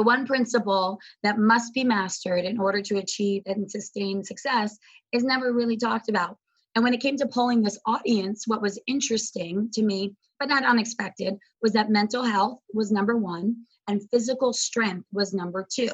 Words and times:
the 0.00 0.04
one 0.04 0.26
principle 0.26 0.98
that 1.22 1.38
must 1.38 1.74
be 1.74 1.84
mastered 1.84 2.46
in 2.46 2.58
order 2.58 2.80
to 2.80 2.96
achieve 2.96 3.42
and 3.44 3.70
sustain 3.70 4.24
success 4.24 4.78
is 5.12 5.24
never 5.24 5.52
really 5.52 5.76
talked 5.76 6.08
about. 6.08 6.38
And 6.74 6.82
when 6.82 6.94
it 6.94 7.02
came 7.02 7.18
to 7.18 7.26
polling 7.26 7.62
this 7.62 7.78
audience, 7.84 8.44
what 8.46 8.62
was 8.62 8.80
interesting 8.86 9.68
to 9.74 9.82
me, 9.82 10.14
but 10.38 10.48
not 10.48 10.64
unexpected, 10.64 11.36
was 11.60 11.72
that 11.74 11.90
mental 11.90 12.24
health 12.24 12.60
was 12.72 12.90
number 12.90 13.14
one 13.18 13.54
and 13.88 14.00
physical 14.10 14.54
strength 14.54 15.06
was 15.12 15.34
number 15.34 15.66
two. 15.70 15.90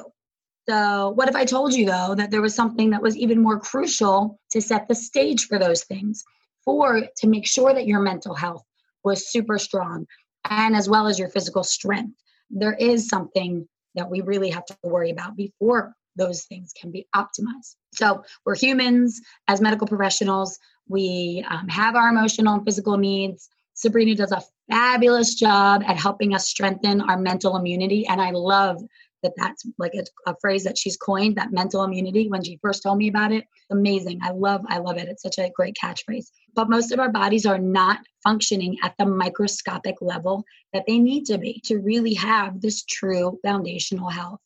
So, 0.69 1.09
what 1.09 1.27
if 1.27 1.35
I 1.35 1.43
told 1.43 1.73
you, 1.73 1.85
though, 1.85 2.15
that 2.15 2.31
there 2.31 2.41
was 2.41 2.55
something 2.55 2.91
that 2.91 3.01
was 3.01 3.17
even 3.17 3.41
more 3.41 3.59
crucial 3.59 4.39
to 4.51 4.61
set 4.61 4.87
the 4.87 4.95
stage 4.95 5.47
for 5.47 5.59
those 5.59 5.83
things, 5.83 6.23
for 6.63 7.01
to 7.17 7.27
make 7.27 7.45
sure 7.45 7.73
that 7.73 7.87
your 7.87 7.99
mental 7.99 8.35
health 8.35 8.63
was 9.03 9.29
super 9.29 9.57
strong 9.57 10.05
and 10.49 10.77
as 10.77 10.87
well 10.87 11.07
as 11.07 11.19
your 11.19 11.29
physical 11.29 11.65
strength? 11.65 12.15
There 12.49 12.73
is 12.73 13.09
something 13.09 13.67
that 13.97 14.09
we 14.09 14.21
really 14.21 14.49
have 14.49 14.65
to 14.65 14.77
worry 14.83 15.11
about 15.11 15.35
before 15.35 15.93
those 16.15 16.43
things 16.43 16.73
can 16.79 16.91
be 16.91 17.07
optimized. 17.15 17.75
So 17.93 18.23
we're 18.45 18.55
humans 18.55 19.21
as 19.47 19.61
medical 19.61 19.87
professionals. 19.87 20.57
We 20.87 21.45
um, 21.49 21.67
have 21.67 21.95
our 21.95 22.09
emotional 22.09 22.55
and 22.55 22.65
physical 22.65 22.97
needs. 22.97 23.49
Sabrina 23.73 24.15
does 24.15 24.31
a 24.31 24.41
fabulous 24.71 25.35
job 25.35 25.83
at 25.85 25.97
helping 25.97 26.33
us 26.33 26.47
strengthen 26.47 27.01
our 27.01 27.17
mental 27.17 27.55
immunity. 27.55 28.07
And 28.07 28.21
I 28.21 28.31
love 28.31 28.81
that 29.23 29.33
that's 29.37 29.65
like 29.77 29.93
a, 29.95 30.29
a, 30.29 30.35
phrase 30.39 30.63
that 30.63 30.77
she's 30.77 30.97
coined 30.97 31.35
that 31.35 31.51
mental 31.51 31.83
immunity 31.83 32.27
when 32.29 32.43
she 32.43 32.59
first 32.61 32.83
told 32.83 32.97
me 32.97 33.07
about 33.07 33.31
it 33.31 33.45
amazing 33.71 34.19
i 34.23 34.31
love 34.31 34.61
i 34.67 34.77
love 34.77 34.97
it 34.97 35.07
it's 35.07 35.23
such 35.23 35.37
a 35.37 35.51
great 35.55 35.75
catchphrase 35.81 36.31
but 36.55 36.69
most 36.69 36.91
of 36.91 36.99
our 36.99 37.11
bodies 37.11 37.45
are 37.45 37.57
not 37.57 37.99
functioning 38.23 38.75
at 38.83 38.93
the 38.99 39.05
microscopic 39.05 39.95
level 40.01 40.43
that 40.73 40.83
they 40.87 40.99
need 40.99 41.25
to 41.25 41.37
be 41.37 41.61
to 41.63 41.77
really 41.79 42.13
have 42.13 42.61
this 42.61 42.83
true 42.83 43.39
foundational 43.43 44.09
health 44.09 44.39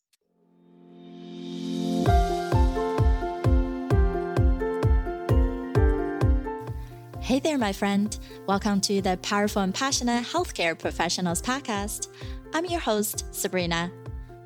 Hey 7.20 7.38
there, 7.38 7.56
my 7.56 7.72
friend. 7.72 8.18
Welcome 8.46 8.82
to 8.82 9.00
the 9.00 9.16
Powerful 9.22 9.62
and 9.62 9.72
Passionate 9.72 10.22
Healthcare 10.22 10.78
Professionals 10.78 11.40
Podcast. 11.40 12.08
I'm 12.52 12.66
your 12.66 12.80
host, 12.80 13.32
Sabrina. 13.34 13.90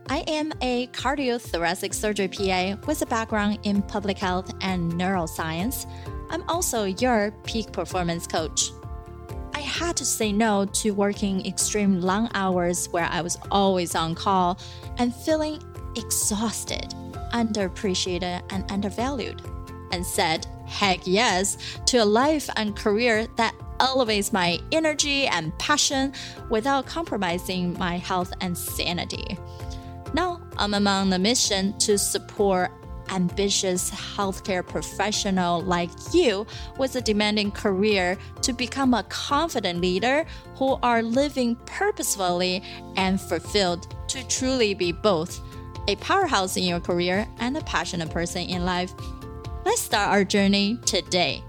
I 0.08 0.18
am 0.28 0.52
a 0.60 0.86
cardiothoracic 0.88 1.92
surgery 1.92 2.28
PA 2.28 2.76
with 2.86 3.02
a 3.02 3.06
background 3.06 3.58
in 3.64 3.82
public 3.82 4.16
health 4.18 4.54
and 4.60 4.92
neuroscience. 4.92 5.84
I'm 6.30 6.48
also 6.48 6.84
your 6.84 7.32
peak 7.42 7.72
performance 7.72 8.24
coach. 8.24 8.70
I 9.52 9.60
had 9.60 9.96
to 9.96 10.04
say 10.04 10.30
no 10.30 10.64
to 10.64 10.92
working 10.92 11.44
extreme 11.44 12.00
long 12.00 12.30
hours 12.34 12.86
where 12.90 13.06
I 13.06 13.20
was 13.20 13.36
always 13.50 13.96
on 13.96 14.14
call 14.14 14.60
and 14.98 15.12
feeling 15.12 15.60
exhausted, 15.96 16.94
underappreciated, 17.32 18.42
and 18.50 18.70
undervalued, 18.70 19.42
and 19.90 20.06
said 20.06 20.46
heck 20.66 21.00
yes 21.04 21.56
to 21.86 21.98
a 21.98 22.04
life 22.04 22.48
and 22.54 22.76
career 22.76 23.26
that 23.36 23.56
elevates 23.80 24.32
my 24.32 24.60
energy 24.70 25.26
and 25.26 25.56
passion 25.58 26.12
without 26.48 26.86
compromising 26.86 27.76
my 27.78 27.98
health 27.98 28.32
and 28.40 28.56
sanity. 28.56 29.36
Now, 30.16 30.40
I'm 30.56 30.72
among 30.72 31.10
the 31.10 31.18
mission 31.18 31.76
to 31.80 31.98
support 31.98 32.70
ambitious 33.10 33.90
healthcare 33.90 34.66
professional 34.66 35.60
like 35.60 35.90
you 36.10 36.46
with 36.78 36.96
a 36.96 37.02
demanding 37.02 37.50
career 37.50 38.16
to 38.40 38.54
become 38.54 38.94
a 38.94 39.02
confident 39.10 39.82
leader 39.82 40.24
who 40.54 40.78
are 40.82 41.02
living 41.02 41.54
purposefully 41.66 42.62
and 42.96 43.20
fulfilled 43.20 43.94
to 44.08 44.26
truly 44.26 44.72
be 44.72 44.90
both 44.90 45.38
a 45.86 45.96
powerhouse 45.96 46.56
in 46.56 46.64
your 46.64 46.80
career 46.80 47.28
and 47.38 47.54
a 47.54 47.60
passionate 47.60 48.10
person 48.10 48.40
in 48.40 48.64
life. 48.64 48.94
Let's 49.66 49.82
start 49.82 50.08
our 50.08 50.24
journey 50.24 50.78
today. 50.86 51.44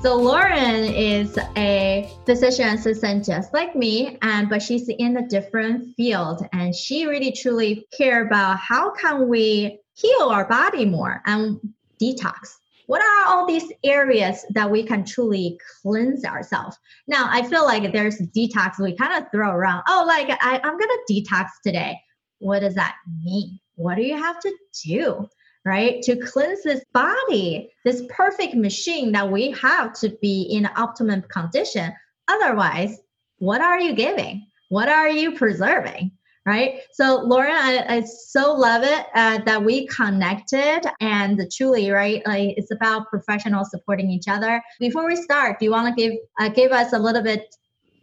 So 0.00 0.14
Lauren 0.14 0.84
is 0.84 1.36
a 1.56 2.08
physician 2.24 2.68
assistant 2.68 3.24
just 3.24 3.52
like 3.52 3.74
me, 3.74 4.16
and 4.22 4.48
but 4.48 4.62
she's 4.62 4.88
in 4.88 5.16
a 5.16 5.26
different 5.26 5.96
field, 5.96 6.46
and 6.52 6.72
she 6.72 7.06
really 7.06 7.32
truly 7.32 7.84
care 7.96 8.24
about 8.24 8.58
how 8.58 8.92
can 8.92 9.28
we 9.28 9.80
heal 9.94 10.28
our 10.28 10.46
body 10.46 10.84
more 10.84 11.20
and 11.26 11.58
detox. 12.00 12.58
What 12.86 13.02
are 13.02 13.26
all 13.26 13.44
these 13.44 13.72
areas 13.82 14.46
that 14.50 14.70
we 14.70 14.84
can 14.84 15.04
truly 15.04 15.58
cleanse 15.82 16.24
ourselves? 16.24 16.78
Now, 17.08 17.26
I 17.28 17.42
feel 17.42 17.64
like 17.64 17.92
there's 17.92 18.18
detox 18.36 18.78
we 18.78 18.94
kind 18.94 19.20
of 19.20 19.28
throw 19.32 19.50
around. 19.50 19.82
Oh, 19.88 20.04
like 20.06 20.28
I, 20.30 20.60
I'm 20.62 20.78
gonna 20.78 20.92
detox 21.10 21.48
today. 21.64 21.98
What 22.38 22.60
does 22.60 22.76
that 22.76 22.94
mean? 23.24 23.58
What 23.74 23.96
do 23.96 24.02
you 24.02 24.16
have 24.16 24.38
to 24.40 24.54
do? 24.86 25.28
Right? 25.68 26.02
To 26.02 26.16
cleanse 26.16 26.62
this 26.62 26.82
body, 26.94 27.70
this 27.84 28.02
perfect 28.08 28.54
machine 28.54 29.12
that 29.12 29.30
we 29.30 29.50
have 29.52 29.92
to 30.00 30.08
be 30.22 30.42
in 30.42 30.68
optimum 30.76 31.22
condition. 31.22 31.92
Otherwise, 32.26 32.98
what 33.38 33.60
are 33.60 33.78
you 33.78 33.94
giving? 33.94 34.46
What 34.70 34.88
are 34.88 35.08
you 35.08 35.32
preserving? 35.32 36.12
Right. 36.46 36.80
So, 36.92 37.20
Lauren, 37.24 37.52
I, 37.52 37.96
I 37.96 38.00
so 38.00 38.54
love 38.54 38.82
it 38.82 39.04
uh, 39.14 39.38
that 39.44 39.62
we 39.62 39.86
connected 39.86 40.80
and 40.98 41.46
truly, 41.52 41.90
right? 41.90 42.26
Like 42.26 42.54
it's 42.56 42.70
about 42.70 43.10
professionals 43.10 43.70
supporting 43.70 44.10
each 44.10 44.28
other. 44.28 44.62
Before 44.80 45.06
we 45.06 45.14
start, 45.16 45.58
do 45.58 45.66
you 45.66 45.72
want 45.72 45.94
to 45.94 46.02
give 46.02 46.18
uh, 46.40 46.48
give 46.48 46.72
us 46.72 46.94
a 46.94 46.98
little 46.98 47.22
bit 47.22 47.54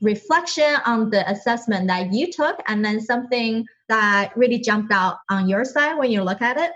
reflection 0.02 0.76
on 0.86 1.10
the 1.10 1.28
assessment 1.28 1.88
that 1.88 2.14
you 2.14 2.32
took, 2.32 2.62
and 2.68 2.86
then 2.86 3.02
something 3.02 3.66
that 3.90 4.32
really 4.36 4.60
jumped 4.60 4.92
out 4.92 5.18
on 5.32 5.50
your 5.50 5.66
side 5.66 5.98
when 5.98 6.12
you 6.12 6.22
look 6.22 6.44
at 6.44 6.58
it? 6.58 6.72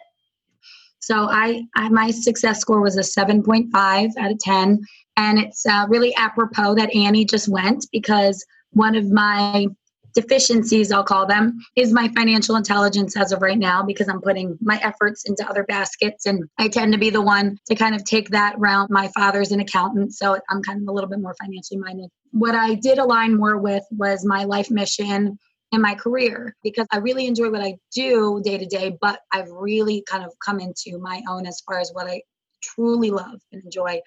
So 0.99 1.27
I, 1.29 1.63
I 1.75 1.89
my 1.89 2.11
success 2.11 2.59
score 2.59 2.81
was 2.81 2.97
a 2.97 3.01
7.5 3.01 4.11
out 4.19 4.31
of 4.31 4.39
10. 4.39 4.79
And 5.17 5.39
it's 5.39 5.65
uh, 5.65 5.85
really 5.89 6.15
apropos 6.15 6.75
that 6.75 6.93
Annie 6.95 7.25
just 7.25 7.47
went 7.49 7.85
because 7.91 8.45
one 8.71 8.95
of 8.95 9.11
my 9.11 9.67
deficiencies, 10.13 10.91
I'll 10.91 11.03
call 11.03 11.25
them, 11.25 11.59
is 11.75 11.93
my 11.93 12.07
financial 12.09 12.55
intelligence 12.55 13.15
as 13.15 13.31
of 13.31 13.41
right 13.41 13.57
now 13.57 13.83
because 13.83 14.07
I'm 14.07 14.21
putting 14.21 14.57
my 14.61 14.79
efforts 14.81 15.25
into 15.25 15.47
other 15.47 15.63
baskets. 15.63 16.25
And 16.25 16.43
I 16.57 16.67
tend 16.67 16.93
to 16.93 16.99
be 16.99 17.09
the 17.09 17.21
one 17.21 17.57
to 17.67 17.75
kind 17.75 17.95
of 17.95 18.03
take 18.03 18.29
that 18.29 18.57
route. 18.57 18.89
My 18.89 19.09
father's 19.09 19.51
an 19.51 19.59
accountant, 19.59 20.13
so 20.13 20.37
I'm 20.49 20.61
kind 20.63 20.81
of 20.81 20.87
a 20.87 20.91
little 20.91 21.09
bit 21.09 21.19
more 21.19 21.35
financially 21.41 21.79
minded. 21.79 22.09
What 22.31 22.55
I 22.55 22.75
did 22.75 22.97
align 22.97 23.37
more 23.37 23.57
with 23.57 23.83
was 23.91 24.25
my 24.25 24.43
life 24.43 24.69
mission 24.69 25.37
in 25.71 25.81
my 25.81 25.95
career 25.95 26.55
because 26.63 26.87
I 26.91 26.97
really 26.97 27.27
enjoy 27.27 27.49
what 27.49 27.61
I 27.61 27.77
do 27.93 28.41
day 28.43 28.57
to 28.57 28.65
day, 28.65 28.97
but 28.99 29.19
I've 29.31 29.49
really 29.51 30.03
kind 30.09 30.23
of 30.23 30.33
come 30.43 30.59
into 30.59 30.97
my 30.97 31.21
own 31.29 31.45
as 31.45 31.61
far 31.61 31.79
as 31.79 31.91
what 31.93 32.07
I 32.07 32.23
truly 32.61 33.11
love 33.11 33.39
and 33.51 33.63
enjoy 33.63 34.01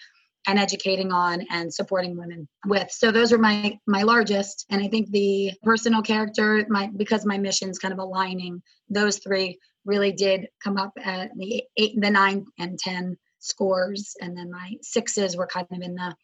and 0.46 0.58
educating 0.58 1.12
on 1.12 1.46
and 1.50 1.72
supporting 1.72 2.16
women 2.16 2.48
with. 2.66 2.90
So 2.90 3.12
those 3.12 3.32
are 3.32 3.38
my 3.38 3.78
my 3.86 4.02
largest 4.02 4.66
and 4.70 4.82
I 4.82 4.88
think 4.88 5.10
the 5.10 5.52
personal 5.62 6.02
character 6.02 6.66
my 6.68 6.90
because 6.96 7.24
my 7.24 7.38
mission's 7.38 7.78
kind 7.78 7.92
of 7.92 8.00
aligning 8.00 8.60
those 8.88 9.18
three 9.18 9.58
really 9.84 10.12
did 10.12 10.48
come 10.62 10.76
up 10.76 10.92
at 11.02 11.30
the 11.36 11.62
8 11.76 12.00
the 12.00 12.10
9 12.10 12.44
and 12.58 12.78
10 12.78 13.16
scores 13.38 14.14
and 14.20 14.36
then 14.36 14.50
my 14.50 14.74
sixes 14.80 15.36
were 15.36 15.46
kind 15.46 15.66
of 15.70 15.80
in 15.80 15.94
the 15.94 16.14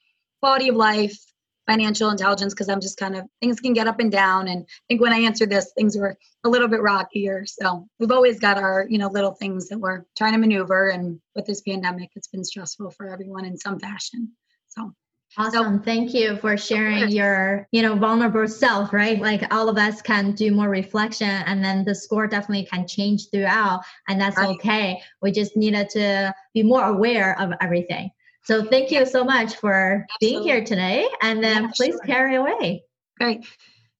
quality 0.40 0.68
of 0.68 0.76
life 0.76 1.18
financial 1.68 2.08
intelligence 2.08 2.54
because 2.54 2.68
I'm 2.68 2.80
just 2.80 2.98
kind 2.98 3.14
of 3.14 3.26
things 3.40 3.60
can 3.60 3.74
get 3.74 3.86
up 3.86 4.00
and 4.00 4.10
down. 4.10 4.48
And 4.48 4.62
I 4.62 4.82
think 4.88 5.00
when 5.00 5.12
I 5.12 5.18
answered 5.18 5.50
this, 5.50 5.72
things 5.76 5.96
were 5.96 6.16
a 6.44 6.48
little 6.48 6.66
bit 6.66 6.80
rockier. 6.80 7.44
So 7.46 7.86
we've 7.98 8.10
always 8.10 8.40
got 8.40 8.56
our, 8.56 8.86
you 8.88 8.98
know, 8.98 9.08
little 9.08 9.32
things 9.32 9.68
that 9.68 9.78
we're 9.78 10.04
trying 10.16 10.32
to 10.32 10.38
maneuver. 10.38 10.88
And 10.88 11.20
with 11.36 11.46
this 11.46 11.60
pandemic, 11.60 12.10
it's 12.16 12.28
been 12.28 12.44
stressful 12.44 12.90
for 12.92 13.08
everyone 13.08 13.44
in 13.44 13.58
some 13.58 13.78
fashion. 13.78 14.32
So 14.68 14.92
Awesome. 15.36 15.78
So, 15.78 15.84
Thank 15.84 16.14
you 16.14 16.38
for 16.38 16.56
sharing 16.56 17.10
your, 17.10 17.68
you 17.70 17.82
know, 17.82 17.94
vulnerable 17.94 18.48
self, 18.48 18.94
right? 18.94 19.20
Like 19.20 19.52
all 19.52 19.68
of 19.68 19.76
us 19.76 20.00
can 20.00 20.32
do 20.32 20.52
more 20.52 20.70
reflection 20.70 21.28
and 21.28 21.62
then 21.62 21.84
the 21.84 21.94
score 21.94 22.26
definitely 22.26 22.64
can 22.64 22.88
change 22.88 23.30
throughout 23.30 23.82
and 24.08 24.18
that's 24.18 24.38
right. 24.38 24.48
okay. 24.56 25.02
We 25.20 25.32
just 25.32 25.54
needed 25.54 25.90
to 25.90 26.34
be 26.54 26.62
more 26.62 26.84
aware 26.84 27.38
of 27.38 27.52
everything. 27.60 28.10
So 28.48 28.64
thank 28.64 28.90
you 28.90 29.04
so 29.04 29.24
much 29.24 29.56
for 29.56 30.06
Absolutely. 30.14 30.16
being 30.20 30.42
here 30.42 30.64
today. 30.64 31.06
And 31.20 31.44
then 31.44 31.64
yeah, 31.64 31.70
please 31.76 31.96
sure. 31.96 32.06
carry 32.06 32.36
away. 32.36 32.82
Great. 33.20 33.44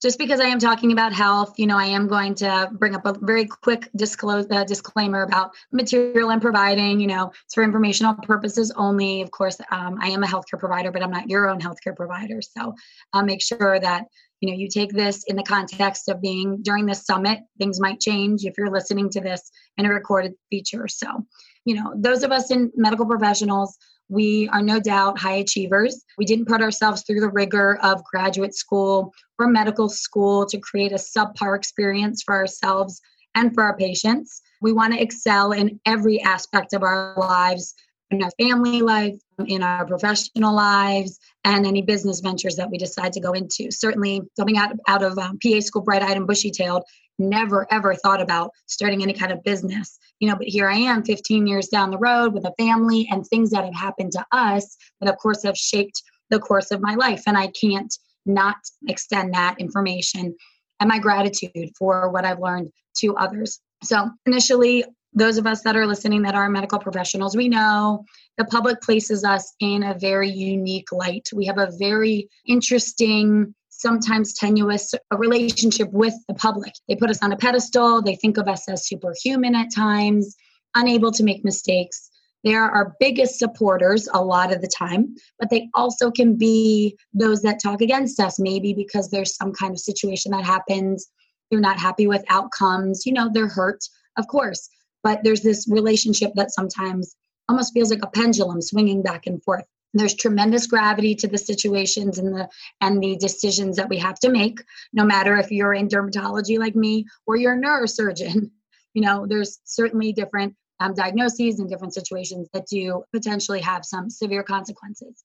Just 0.00 0.16
because 0.16 0.40
I 0.40 0.46
am 0.46 0.58
talking 0.58 0.90
about 0.90 1.12
health, 1.12 1.58
you 1.58 1.66
know, 1.66 1.76
I 1.76 1.84
am 1.84 2.08
going 2.08 2.34
to 2.36 2.70
bring 2.72 2.94
up 2.94 3.04
a 3.04 3.14
very 3.20 3.44
quick 3.44 3.90
disclose 3.94 4.46
uh, 4.50 4.64
disclaimer 4.64 5.20
about 5.20 5.50
material 5.70 6.30
I'm 6.30 6.40
providing. 6.40 6.98
You 6.98 7.08
know, 7.08 7.30
it's 7.44 7.52
for 7.52 7.62
informational 7.62 8.14
purposes 8.14 8.72
only. 8.74 9.20
Of 9.20 9.30
course, 9.32 9.60
um, 9.70 9.98
I 10.00 10.08
am 10.08 10.22
a 10.22 10.26
healthcare 10.26 10.58
provider, 10.58 10.90
but 10.92 11.02
I'm 11.02 11.10
not 11.10 11.28
your 11.28 11.50
own 11.50 11.60
healthcare 11.60 11.94
provider. 11.94 12.40
So 12.40 12.74
I'll 13.12 13.26
make 13.26 13.42
sure 13.42 13.78
that 13.80 14.04
you 14.40 14.50
know 14.50 14.56
you 14.56 14.70
take 14.70 14.92
this 14.92 15.24
in 15.24 15.36
the 15.36 15.42
context 15.42 16.08
of 16.08 16.22
being 16.22 16.62
during 16.62 16.86
this 16.86 17.04
summit. 17.04 17.40
Things 17.58 17.80
might 17.80 18.00
change 18.00 18.44
if 18.44 18.54
you're 18.56 18.70
listening 18.70 19.10
to 19.10 19.20
this 19.20 19.50
in 19.76 19.84
a 19.84 19.90
recorded 19.90 20.32
feature. 20.48 20.88
So, 20.88 21.26
you 21.66 21.74
know, 21.74 21.92
those 21.94 22.22
of 22.22 22.32
us 22.32 22.50
in 22.50 22.72
medical 22.76 23.04
professionals 23.04 23.76
We 24.08 24.48
are 24.48 24.62
no 24.62 24.80
doubt 24.80 25.18
high 25.18 25.36
achievers. 25.36 26.04
We 26.16 26.24
didn't 26.24 26.48
put 26.48 26.62
ourselves 26.62 27.02
through 27.02 27.20
the 27.20 27.28
rigor 27.28 27.78
of 27.82 28.04
graduate 28.04 28.54
school 28.54 29.12
or 29.38 29.48
medical 29.48 29.88
school 29.88 30.46
to 30.46 30.58
create 30.58 30.92
a 30.92 30.96
subpar 30.96 31.56
experience 31.56 32.22
for 32.22 32.34
ourselves 32.34 33.00
and 33.34 33.54
for 33.54 33.64
our 33.64 33.76
patients. 33.76 34.40
We 34.60 34.72
want 34.72 34.94
to 34.94 35.00
excel 35.00 35.52
in 35.52 35.78
every 35.84 36.20
aspect 36.22 36.72
of 36.72 36.82
our 36.82 37.14
lives 37.16 37.74
in 38.10 38.22
our 38.22 38.30
family 38.38 38.80
life, 38.80 39.18
in 39.46 39.62
our 39.62 39.86
professional 39.86 40.54
lives, 40.54 41.18
and 41.44 41.66
any 41.66 41.82
business 41.82 42.20
ventures 42.20 42.56
that 42.56 42.70
we 42.70 42.78
decide 42.78 43.12
to 43.12 43.20
go 43.20 43.32
into. 43.32 43.70
Certainly, 43.70 44.22
coming 44.38 44.56
out, 44.56 44.70
out 44.88 45.02
of 45.02 45.18
um, 45.18 45.38
PA 45.42 45.60
school, 45.60 45.82
bright 45.82 46.02
eyed 46.02 46.16
and 46.16 46.26
bushy 46.26 46.50
tailed, 46.50 46.84
never 47.18 47.66
ever 47.72 47.94
thought 47.94 48.20
about 48.20 48.50
starting 48.66 49.02
any 49.02 49.12
kind 49.12 49.32
of 49.32 49.42
business. 49.42 49.98
You 50.20 50.28
know, 50.28 50.36
but 50.36 50.48
here 50.48 50.68
I 50.68 50.76
am 50.76 51.04
15 51.04 51.46
years 51.46 51.68
down 51.68 51.90
the 51.90 51.98
road 51.98 52.32
with 52.32 52.44
a 52.44 52.54
family 52.58 53.08
and 53.10 53.26
things 53.26 53.50
that 53.50 53.64
have 53.64 53.74
happened 53.74 54.12
to 54.12 54.24
us 54.32 54.76
that, 55.00 55.10
of 55.10 55.18
course, 55.18 55.42
have 55.44 55.56
shaped 55.56 56.02
the 56.30 56.38
course 56.38 56.70
of 56.70 56.80
my 56.80 56.94
life. 56.94 57.22
And 57.26 57.36
I 57.38 57.48
can't 57.60 57.94
not 58.26 58.56
extend 58.86 59.32
that 59.34 59.56
information 59.58 60.34
and 60.80 60.88
my 60.88 60.98
gratitude 60.98 61.70
for 61.78 62.10
what 62.10 62.24
I've 62.24 62.40
learned 62.40 62.70
to 62.98 63.16
others. 63.16 63.60
So, 63.82 64.10
initially, 64.26 64.84
those 65.14 65.38
of 65.38 65.46
us 65.46 65.62
that 65.62 65.76
are 65.76 65.86
listening 65.86 66.22
that 66.22 66.34
are 66.34 66.48
medical 66.48 66.78
professionals, 66.78 67.36
we 67.36 67.48
know 67.48 68.04
the 68.36 68.44
public 68.44 68.80
places 68.80 69.24
us 69.24 69.54
in 69.60 69.82
a 69.82 69.98
very 69.98 70.28
unique 70.28 70.92
light. 70.92 71.28
We 71.34 71.46
have 71.46 71.58
a 71.58 71.72
very 71.78 72.28
interesting, 72.46 73.54
sometimes 73.78 74.34
tenuous 74.34 74.92
a 75.10 75.16
relationship 75.16 75.90
with 75.92 76.14
the 76.28 76.34
public. 76.34 76.74
They 76.88 76.96
put 76.96 77.10
us 77.10 77.22
on 77.22 77.32
a 77.32 77.36
pedestal, 77.36 78.02
they 78.02 78.16
think 78.16 78.36
of 78.36 78.48
us 78.48 78.68
as 78.68 78.86
superhuman 78.86 79.54
at 79.54 79.74
times, 79.74 80.36
unable 80.74 81.10
to 81.12 81.24
make 81.24 81.44
mistakes. 81.44 82.10
They're 82.44 82.70
our 82.70 82.94
biggest 83.00 83.38
supporters 83.38 84.08
a 84.12 84.22
lot 84.22 84.52
of 84.52 84.60
the 84.60 84.68
time, 84.68 85.14
but 85.40 85.50
they 85.50 85.68
also 85.74 86.10
can 86.10 86.36
be 86.36 86.96
those 87.12 87.42
that 87.42 87.60
talk 87.62 87.80
against 87.80 88.20
us, 88.20 88.38
maybe 88.38 88.74
because 88.74 89.10
there's 89.10 89.34
some 89.34 89.52
kind 89.52 89.72
of 89.72 89.80
situation 89.80 90.30
that 90.32 90.44
happens. 90.44 91.08
They're 91.50 91.60
not 91.60 91.80
happy 91.80 92.06
with 92.06 92.24
outcomes. 92.28 93.06
You 93.06 93.14
know, 93.14 93.30
they're 93.32 93.48
hurt, 93.48 93.80
of 94.16 94.28
course 94.28 94.68
but 95.02 95.20
there's 95.22 95.40
this 95.40 95.66
relationship 95.68 96.32
that 96.34 96.52
sometimes 96.52 97.16
almost 97.48 97.72
feels 97.72 97.90
like 97.90 98.02
a 98.02 98.10
pendulum 98.10 98.60
swinging 98.60 99.02
back 99.02 99.26
and 99.26 99.42
forth 99.42 99.64
there's 99.94 100.14
tremendous 100.14 100.66
gravity 100.66 101.14
to 101.14 101.28
the 101.28 101.38
situations 101.38 102.18
and 102.18 102.34
the 102.34 102.48
and 102.80 103.02
the 103.02 103.16
decisions 103.16 103.76
that 103.76 103.88
we 103.88 103.98
have 103.98 104.18
to 104.20 104.28
make 104.28 104.62
no 104.92 105.04
matter 105.04 105.36
if 105.36 105.50
you're 105.50 105.74
in 105.74 105.88
dermatology 105.88 106.58
like 106.58 106.76
me 106.76 107.06
or 107.26 107.36
you're 107.36 107.54
a 107.54 107.60
neurosurgeon. 107.60 108.50
You 108.94 109.02
know 109.02 109.26
there's 109.28 109.60
certainly 109.64 110.12
different 110.12 110.56
um, 110.80 110.94
diagnoses 110.94 111.60
and 111.60 111.68
different 111.68 111.94
situations 111.94 112.48
that 112.52 112.66
do 112.66 113.04
potentially 113.12 113.60
have 113.60 113.84
some 113.84 114.10
severe 114.10 114.42
consequences. 114.42 115.22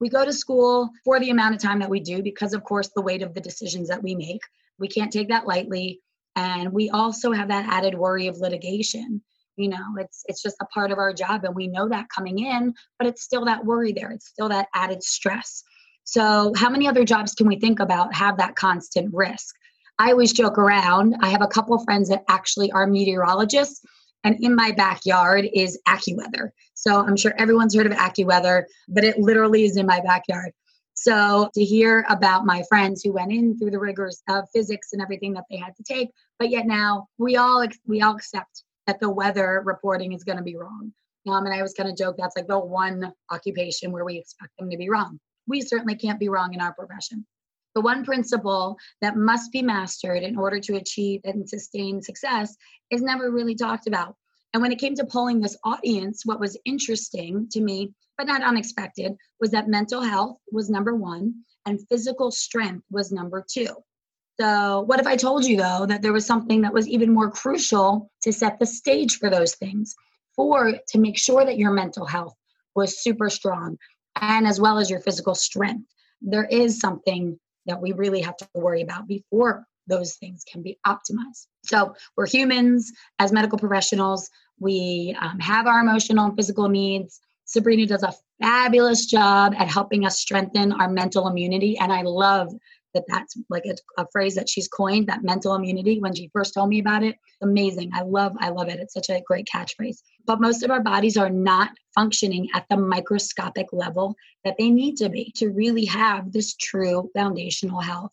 We 0.00 0.08
go 0.08 0.24
to 0.24 0.32
school 0.32 0.90
for 1.04 1.20
the 1.20 1.30
amount 1.30 1.54
of 1.54 1.60
time 1.60 1.78
that 1.80 1.90
we 1.90 2.00
do 2.00 2.22
because 2.22 2.52
of 2.52 2.64
course 2.64 2.90
the 2.96 3.02
weight 3.02 3.22
of 3.22 3.34
the 3.34 3.40
decisions 3.40 3.88
that 3.88 4.02
we 4.02 4.14
make. 4.14 4.40
We 4.78 4.88
can't 4.88 5.12
take 5.12 5.28
that 5.28 5.46
lightly. 5.46 6.00
And 6.34 6.72
we 6.72 6.90
also 6.90 7.32
have 7.32 7.48
that 7.48 7.68
added 7.68 7.94
worry 7.94 8.26
of 8.26 8.38
litigation 8.38 9.22
you 9.56 9.68
know 9.68 9.96
it's 9.98 10.22
it's 10.26 10.42
just 10.42 10.56
a 10.60 10.66
part 10.66 10.90
of 10.90 10.98
our 10.98 11.12
job 11.12 11.44
and 11.44 11.54
we 11.54 11.66
know 11.66 11.88
that 11.88 12.08
coming 12.08 12.38
in 12.38 12.72
but 12.98 13.06
it's 13.06 13.22
still 13.22 13.44
that 13.44 13.64
worry 13.64 13.92
there 13.92 14.10
it's 14.10 14.28
still 14.28 14.48
that 14.48 14.68
added 14.74 15.02
stress 15.02 15.62
so 16.04 16.52
how 16.56 16.70
many 16.70 16.86
other 16.86 17.04
jobs 17.04 17.34
can 17.34 17.46
we 17.46 17.58
think 17.58 17.80
about 17.80 18.14
have 18.14 18.36
that 18.36 18.54
constant 18.56 19.12
risk 19.14 19.54
i 19.98 20.10
always 20.10 20.32
joke 20.32 20.58
around 20.58 21.14
i 21.20 21.28
have 21.28 21.42
a 21.42 21.48
couple 21.48 21.78
friends 21.84 22.08
that 22.08 22.24
actually 22.28 22.70
are 22.72 22.86
meteorologists 22.86 23.82
and 24.26 24.36
in 24.40 24.56
my 24.56 24.72
backyard 24.72 25.48
is 25.54 25.78
AccuWeather. 25.86 26.50
So 26.74 27.00
I'm 27.00 27.16
sure 27.16 27.32
everyone's 27.38 27.76
heard 27.76 27.86
of 27.86 27.92
AccuWeather, 27.92 28.64
but 28.88 29.04
it 29.04 29.20
literally 29.20 29.64
is 29.64 29.76
in 29.76 29.86
my 29.86 30.00
backyard. 30.00 30.50
So 30.94 31.48
to 31.54 31.64
hear 31.64 32.04
about 32.08 32.44
my 32.44 32.64
friends 32.68 33.02
who 33.04 33.12
went 33.12 33.30
in 33.30 33.56
through 33.56 33.70
the 33.70 33.78
rigors 33.78 34.22
of 34.28 34.48
physics 34.52 34.88
and 34.92 35.00
everything 35.00 35.34
that 35.34 35.44
they 35.48 35.58
had 35.58 35.76
to 35.76 35.84
take, 35.84 36.10
but 36.40 36.50
yet 36.50 36.66
now 36.66 37.06
we 37.18 37.36
all 37.36 37.64
we 37.86 38.02
all 38.02 38.16
accept 38.16 38.64
that 38.86 39.00
the 39.00 39.10
weather 39.10 39.62
reporting 39.64 40.12
is 40.12 40.24
going 40.24 40.38
to 40.38 40.44
be 40.44 40.56
wrong. 40.56 40.92
Um, 41.28 41.44
and 41.44 41.54
I 41.54 41.62
was 41.62 41.74
kind 41.74 41.88
of 41.88 41.96
joke 41.96 42.16
that's 42.18 42.36
like 42.36 42.46
the 42.46 42.58
one 42.58 43.12
occupation 43.30 43.90
where 43.90 44.04
we 44.04 44.18
expect 44.18 44.52
them 44.58 44.70
to 44.70 44.76
be 44.76 44.88
wrong. 44.88 45.18
We 45.48 45.60
certainly 45.60 45.96
can't 45.96 46.20
be 46.20 46.28
wrong 46.28 46.54
in 46.54 46.60
our 46.60 46.72
profession. 46.72 47.26
The 47.74 47.80
one 47.80 48.04
principle 48.04 48.78
that 49.00 49.16
must 49.16 49.52
be 49.52 49.60
mastered 49.60 50.22
in 50.22 50.38
order 50.38 50.60
to 50.60 50.76
achieve 50.76 51.20
and 51.24 51.48
sustain 51.48 52.00
success 52.00 52.56
is 52.90 53.02
never 53.02 53.30
really 53.30 53.54
talked 53.54 53.86
about. 53.86 54.14
And 54.54 54.62
when 54.62 54.72
it 54.72 54.78
came 54.78 54.94
to 54.94 55.04
polling 55.04 55.40
this 55.40 55.58
audience, 55.64 56.24
what 56.24 56.40
was 56.40 56.56
interesting 56.64 57.48
to 57.50 57.60
me 57.60 57.92
but 58.16 58.26
not 58.26 58.42
unexpected, 58.42 59.14
was 59.40 59.50
that 59.50 59.68
mental 59.68 60.00
health 60.00 60.38
was 60.50 60.70
number 60.70 60.94
one 60.94 61.34
and 61.66 61.86
physical 61.88 62.30
strength 62.30 62.84
was 62.90 63.12
number 63.12 63.44
two. 63.46 63.68
So, 64.38 64.82
what 64.82 65.00
if 65.00 65.06
I 65.06 65.16
told 65.16 65.44
you, 65.46 65.56
though, 65.56 65.86
that 65.86 66.02
there 66.02 66.12
was 66.12 66.26
something 66.26 66.60
that 66.62 66.74
was 66.74 66.86
even 66.88 67.12
more 67.12 67.30
crucial 67.30 68.10
to 68.22 68.32
set 68.32 68.58
the 68.58 68.66
stage 68.66 69.18
for 69.18 69.30
those 69.30 69.54
things, 69.54 69.94
for 70.34 70.72
to 70.88 70.98
make 70.98 71.16
sure 71.16 71.44
that 71.44 71.56
your 71.56 71.70
mental 71.70 72.04
health 72.04 72.34
was 72.74 73.02
super 73.02 73.30
strong 73.30 73.78
and 74.20 74.46
as 74.46 74.60
well 74.60 74.78
as 74.78 74.90
your 74.90 75.00
physical 75.00 75.34
strength? 75.34 75.86
There 76.20 76.44
is 76.44 76.78
something 76.78 77.38
that 77.64 77.80
we 77.80 77.92
really 77.92 78.20
have 78.20 78.36
to 78.36 78.48
worry 78.54 78.82
about 78.82 79.08
before 79.08 79.64
those 79.86 80.16
things 80.16 80.44
can 80.50 80.62
be 80.62 80.78
optimized. 80.86 81.46
So, 81.64 81.94
we're 82.16 82.26
humans 82.26 82.92
as 83.18 83.32
medical 83.32 83.58
professionals. 83.58 84.28
We 84.58 85.16
um, 85.18 85.38
have 85.38 85.66
our 85.66 85.80
emotional 85.80 86.26
and 86.26 86.36
physical 86.36 86.68
needs. 86.68 87.20
Sabrina 87.46 87.86
does 87.86 88.02
a 88.02 88.12
fabulous 88.42 89.06
job 89.06 89.54
at 89.56 89.68
helping 89.68 90.04
us 90.04 90.18
strengthen 90.18 90.72
our 90.72 90.90
mental 90.90 91.26
immunity. 91.28 91.78
And 91.78 91.92
I 91.92 92.02
love 92.02 92.52
that 92.96 93.04
that's 93.08 93.36
like 93.48 93.64
a, 93.66 93.76
a, 94.00 94.06
phrase 94.10 94.34
that 94.34 94.48
she's 94.48 94.68
coined, 94.68 95.06
that 95.06 95.22
mental 95.22 95.54
immunity. 95.54 96.00
When 96.00 96.14
she 96.14 96.30
first 96.32 96.54
told 96.54 96.68
me 96.68 96.80
about 96.80 97.02
it, 97.02 97.16
amazing. 97.42 97.90
I 97.94 98.02
love, 98.02 98.34
I 98.40 98.48
love 98.48 98.68
it. 98.68 98.80
It's 98.80 98.94
such 98.94 99.10
a 99.10 99.22
great 99.26 99.46
catchphrase. 99.52 99.98
But 100.26 100.40
most 100.40 100.62
of 100.62 100.70
our 100.70 100.82
bodies 100.82 101.16
are 101.16 101.30
not 101.30 101.70
functioning 101.94 102.48
at 102.54 102.66
the 102.68 102.76
microscopic 102.76 103.68
level 103.72 104.16
that 104.44 104.56
they 104.58 104.70
need 104.70 104.96
to 104.96 105.08
be 105.08 105.32
to 105.36 105.50
really 105.50 105.84
have 105.84 106.32
this 106.32 106.54
true 106.56 107.10
foundational 107.14 107.80
health. 107.80 108.12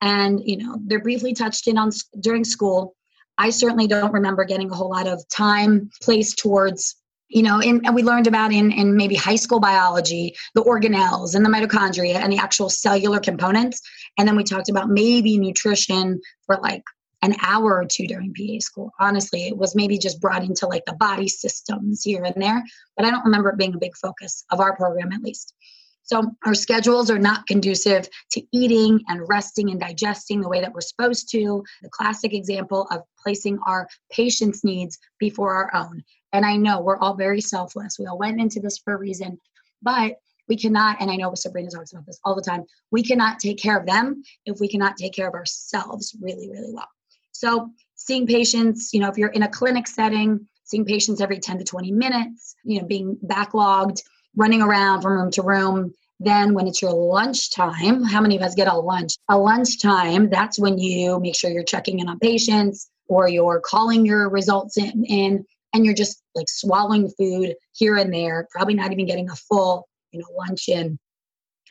And, 0.00 0.40
you 0.44 0.58
know, 0.58 0.78
they're 0.86 1.02
briefly 1.02 1.34
touched 1.34 1.66
in 1.66 1.76
on 1.76 1.90
during 2.20 2.44
school. 2.44 2.94
I 3.38 3.50
certainly 3.50 3.86
don't 3.86 4.12
remember 4.12 4.44
getting 4.44 4.70
a 4.70 4.74
whole 4.74 4.90
lot 4.90 5.06
of 5.06 5.26
time 5.28 5.90
placed 6.02 6.38
towards 6.38 6.96
you 7.30 7.44
know, 7.44 7.60
in, 7.60 7.80
and 7.86 7.94
we 7.94 8.02
learned 8.02 8.26
about 8.26 8.52
in, 8.52 8.72
in 8.72 8.96
maybe 8.96 9.14
high 9.14 9.36
school 9.36 9.60
biology, 9.60 10.34
the 10.54 10.62
organelles 10.62 11.34
and 11.34 11.44
the 11.44 11.48
mitochondria 11.48 12.16
and 12.16 12.32
the 12.32 12.38
actual 12.38 12.68
cellular 12.68 13.20
components. 13.20 13.80
And 14.18 14.26
then 14.26 14.36
we 14.36 14.42
talked 14.42 14.68
about 14.68 14.90
maybe 14.90 15.38
nutrition 15.38 16.20
for 16.44 16.58
like 16.60 16.82
an 17.22 17.36
hour 17.42 17.76
or 17.76 17.84
two 17.84 18.06
during 18.06 18.34
PA 18.34 18.58
school. 18.58 18.90
Honestly, 18.98 19.46
it 19.46 19.56
was 19.56 19.76
maybe 19.76 19.96
just 19.96 20.20
brought 20.20 20.42
into 20.42 20.66
like 20.66 20.84
the 20.86 20.94
body 20.94 21.28
systems 21.28 22.02
here 22.02 22.24
and 22.24 22.42
there, 22.42 22.64
but 22.96 23.06
I 23.06 23.10
don't 23.10 23.24
remember 23.24 23.50
it 23.50 23.58
being 23.58 23.74
a 23.74 23.78
big 23.78 23.96
focus 23.96 24.44
of 24.50 24.58
our 24.58 24.74
program 24.76 25.12
at 25.12 25.22
least. 25.22 25.54
So 26.02 26.24
our 26.44 26.54
schedules 26.54 27.08
are 27.08 27.20
not 27.20 27.46
conducive 27.46 28.08
to 28.32 28.42
eating 28.52 29.00
and 29.06 29.28
resting 29.28 29.70
and 29.70 29.78
digesting 29.78 30.40
the 30.40 30.48
way 30.48 30.60
that 30.60 30.72
we're 30.72 30.80
supposed 30.80 31.30
to. 31.30 31.62
The 31.82 31.90
classic 31.90 32.34
example 32.34 32.88
of 32.90 33.02
placing 33.22 33.60
our 33.64 33.86
patients' 34.10 34.64
needs 34.64 34.98
before 35.20 35.54
our 35.54 35.70
own. 35.72 36.02
And 36.32 36.44
I 36.44 36.56
know 36.56 36.80
we're 36.80 36.98
all 36.98 37.14
very 37.14 37.40
selfless. 37.40 37.98
We 37.98 38.06
all 38.06 38.18
went 38.18 38.40
into 38.40 38.60
this 38.60 38.78
for 38.78 38.94
a 38.94 38.98
reason, 38.98 39.38
but 39.82 40.16
we 40.48 40.56
cannot, 40.56 41.00
and 41.00 41.10
I 41.10 41.16
know 41.16 41.32
Sabrina 41.34 41.70
talks 41.70 41.92
about 41.92 42.06
this 42.06 42.20
all 42.24 42.34
the 42.34 42.42
time, 42.42 42.64
we 42.90 43.02
cannot 43.02 43.38
take 43.38 43.58
care 43.58 43.78
of 43.78 43.86
them 43.86 44.22
if 44.46 44.58
we 44.60 44.68
cannot 44.68 44.96
take 44.96 45.14
care 45.14 45.28
of 45.28 45.34
ourselves 45.34 46.14
really, 46.20 46.50
really 46.50 46.72
well. 46.72 46.88
So, 47.32 47.70
seeing 47.94 48.26
patients, 48.26 48.92
you 48.92 49.00
know, 49.00 49.08
if 49.08 49.16
you're 49.16 49.28
in 49.28 49.44
a 49.44 49.48
clinic 49.48 49.86
setting, 49.86 50.46
seeing 50.64 50.84
patients 50.84 51.20
every 51.20 51.38
10 51.38 51.58
to 51.58 51.64
20 51.64 51.92
minutes, 51.92 52.56
you 52.64 52.80
know, 52.80 52.86
being 52.86 53.16
backlogged, 53.24 54.02
running 54.36 54.60
around 54.60 55.02
from 55.02 55.12
room 55.12 55.30
to 55.32 55.42
room. 55.42 55.94
Then, 56.18 56.52
when 56.52 56.66
it's 56.66 56.82
your 56.82 56.92
lunchtime, 56.92 58.02
how 58.02 58.20
many 58.20 58.36
of 58.36 58.42
us 58.42 58.54
get 58.54 58.68
a 58.68 58.76
lunch? 58.76 59.14
A 59.28 59.38
lunchtime, 59.38 60.28
that's 60.28 60.58
when 60.58 60.78
you 60.78 61.18
make 61.20 61.36
sure 61.36 61.50
you're 61.50 61.62
checking 61.62 62.00
in 62.00 62.08
on 62.08 62.18
patients 62.18 62.90
or 63.08 63.28
you're 63.28 63.60
calling 63.60 64.04
your 64.04 64.28
results 64.28 64.76
in, 64.76 65.04
in 65.04 65.46
and 65.74 65.84
you're 65.84 65.94
just 65.94 66.22
like 66.34 66.48
swallowing 66.48 67.10
food 67.10 67.54
here 67.72 67.96
and 67.96 68.12
there, 68.12 68.48
probably 68.50 68.74
not 68.74 68.92
even 68.92 69.06
getting 69.06 69.30
a 69.30 69.36
full, 69.36 69.88
you 70.12 70.20
know, 70.20 70.26
lunch 70.36 70.68
in. 70.68 70.98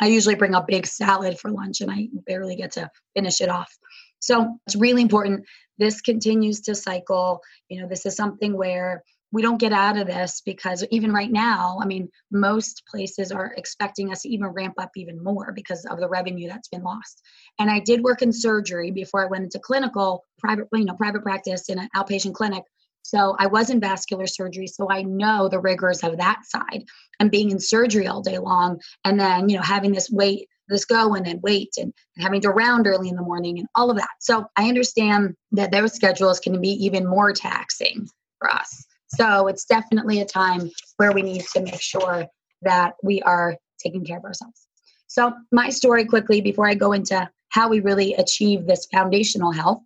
I 0.01 0.08
usually 0.08 0.36
bring 0.36 0.56
a 0.56 0.63
big 0.65 0.88
salad 0.88 1.39
for 1.39 1.51
lunch 1.51 1.82
and 1.82 1.91
I 1.91 2.08
barely 2.25 2.56
get 2.56 2.72
to 2.74 2.89
finish 3.15 3.41
it 3.41 3.50
off. 3.50 3.72
So 4.20 4.58
it's 4.65 4.75
really 4.75 5.01
important. 5.01 5.46
This 5.77 6.01
continues 6.01 6.62
to 6.62 6.75
cycle. 6.75 7.41
You 7.70 7.82
know, 7.82 7.88
this 7.88 8.06
is 8.06 8.15
something 8.15 8.56
where 8.56 9.03
we 9.32 9.41
don't 9.41 9.60
get 9.60 9.74
out 9.74 9.98
of 9.98 10.08
this 10.08 10.41
because 10.44 10.84
even 10.89 11.13
right 11.13 11.32
now, 11.32 11.77
I 11.82 11.86
mean, 11.86 12.10
most 12.32 12.84
places 12.89 13.32
are 13.32 13.53
expecting 13.58 14.12
us 14.12 14.24
to 14.24 14.29
even 14.29 14.48
ramp 14.48 14.74
up 14.79 14.91
even 14.96 15.24
more 15.24 15.51
because 15.53 15.86
of 15.86 16.00
the 16.00 16.10
revenue 16.10 16.48
that's 16.48 16.68
been 16.68 16.84
lost. 16.84 17.22
And 17.60 17.70
I 17.70 17.79
did 17.79 18.01
work 18.01 18.22
in 18.22 18.34
surgery 18.34 18.91
before 18.91 19.24
I 19.24 19.29
went 19.29 19.44
into 19.44 19.60
clinical 19.60 20.24
private, 20.39 20.68
you 20.74 20.86
know, 20.86 20.96
private 20.96 21.22
practice 21.22 21.70
in 21.70 21.77
an 21.77 21.89
outpatient 21.96 22.34
clinic 22.34 22.63
So 23.09 23.35
I 23.39 23.47
was 23.47 23.71
in 23.71 23.79
vascular 23.79 24.27
surgery, 24.27 24.67
so 24.67 24.87
I 24.89 25.01
know 25.01 25.49
the 25.49 25.59
rigors 25.59 26.03
of 26.03 26.17
that 26.17 26.45
side 26.45 26.83
and 27.19 27.31
being 27.31 27.49
in 27.49 27.59
surgery 27.59 28.05
all 28.05 28.21
day 28.21 28.37
long 28.37 28.79
and 29.03 29.19
then, 29.19 29.49
you 29.49 29.57
know, 29.57 29.63
having 29.63 29.93
this 29.93 30.11
wait, 30.11 30.47
this 30.67 30.85
go 30.85 31.15
and 31.15 31.25
then 31.25 31.39
wait 31.41 31.69
and, 31.77 31.91
and 32.15 32.23
having 32.23 32.41
to 32.41 32.51
round 32.51 32.85
early 32.85 33.09
in 33.09 33.15
the 33.15 33.23
morning 33.23 33.57
and 33.57 33.67
all 33.73 33.89
of 33.89 33.97
that. 33.97 34.09
So 34.19 34.45
I 34.57 34.69
understand 34.69 35.35
that 35.53 35.71
their 35.71 35.87
schedules 35.87 36.39
can 36.39 36.61
be 36.61 36.69
even 36.85 37.07
more 37.07 37.33
taxing 37.33 38.07
for 38.37 38.51
us. 38.51 38.85
So 39.07 39.47
it's 39.47 39.65
definitely 39.65 40.21
a 40.21 40.25
time 40.25 40.69
where 40.97 41.11
we 41.11 41.23
need 41.23 41.45
to 41.53 41.61
make 41.61 41.81
sure 41.81 42.27
that 42.61 42.93
we 43.01 43.23
are 43.23 43.57
taking 43.79 44.05
care 44.05 44.17
of 44.17 44.23
ourselves. 44.23 44.67
So, 45.07 45.33
my 45.51 45.69
story 45.69 46.05
quickly 46.05 46.39
before 46.39 46.67
I 46.67 46.75
go 46.75 46.91
into 46.91 47.27
how 47.49 47.67
we 47.67 47.79
really 47.79 48.13
achieve 48.13 48.67
this 48.67 48.85
foundational 48.93 49.51
health 49.51 49.81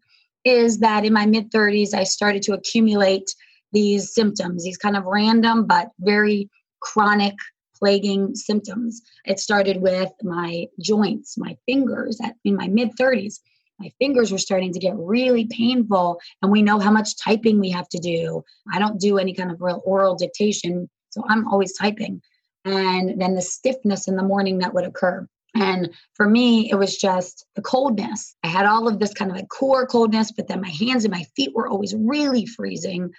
is 0.46 0.80
that 0.80 1.06
in 1.06 1.14
my 1.14 1.26
mid 1.26 1.52
30s, 1.52 1.94
I 1.94 2.04
started 2.04 2.42
to 2.44 2.54
accumulate 2.54 3.34
these 3.72 4.14
symptoms, 4.14 4.64
these 4.64 4.78
kind 4.78 4.96
of 4.96 5.06
random 5.06 5.66
but 5.66 5.90
very 6.00 6.50
chronic 6.82 7.36
plaguing 7.76 8.36
symptoms. 8.36 9.02
It 9.26 9.40
started 9.40 9.82
with 9.82 10.12
my 10.22 10.68
joints, 10.80 11.38
my 11.38 11.58
fingers 11.66 12.20
at, 12.24 12.36
in 12.46 12.56
my 12.56 12.68
mid 12.68 12.92
30s. 13.00 13.40
My 13.80 13.92
fingers 14.00 14.32
were 14.32 14.38
starting 14.38 14.72
to 14.72 14.80
get 14.80 14.96
really 14.96 15.46
painful, 15.46 16.20
and 16.42 16.52
we 16.52 16.62
know 16.62 16.80
how 16.80 16.92
much 16.92 17.18
typing 17.18 17.60
we 17.60 17.72
have 17.72 17.90
to 17.90 17.98
do. 17.98 18.44
I 18.72 18.80
don't 18.80 19.00
do 19.00 19.18
any 19.18 19.34
kind 19.34 19.52
of 19.52 19.60
real 19.60 19.82
oral 19.84 20.16
dictation, 20.16 20.90
so 21.10 21.24
I'm 21.28 21.48
always 21.48 21.74
typing. 21.74 22.22
And 22.66 23.20
then 23.20 23.36
the 23.36 23.42
stiffness 23.42 24.08
in 24.08 24.16
the 24.16 24.24
morning 24.24 24.60
that 24.60 24.74
would 24.74 24.86
occur. 24.86 25.28
And 25.56 25.94
for 26.16 26.28
me, 26.28 26.70
it 26.72 26.76
was 26.76 26.98
just 26.98 27.46
the 27.56 27.62
coldness. 27.62 28.36
I 28.44 28.48
had 28.48 28.66
all 28.66 28.88
of 28.88 29.00
this 29.00 29.14
kind 29.14 29.30
of 29.30 29.38
like 29.38 29.50
core 29.50 29.86
coldness, 29.86 30.32
but 30.32 30.48
then 30.48 30.62
my 30.62 30.70
hands 30.70 31.06
and 31.06 31.14
my 31.14 31.24
feet 31.36 31.54
were 31.54 31.68
always 31.68 31.94
really 31.96 32.46
freezing. 32.46 33.12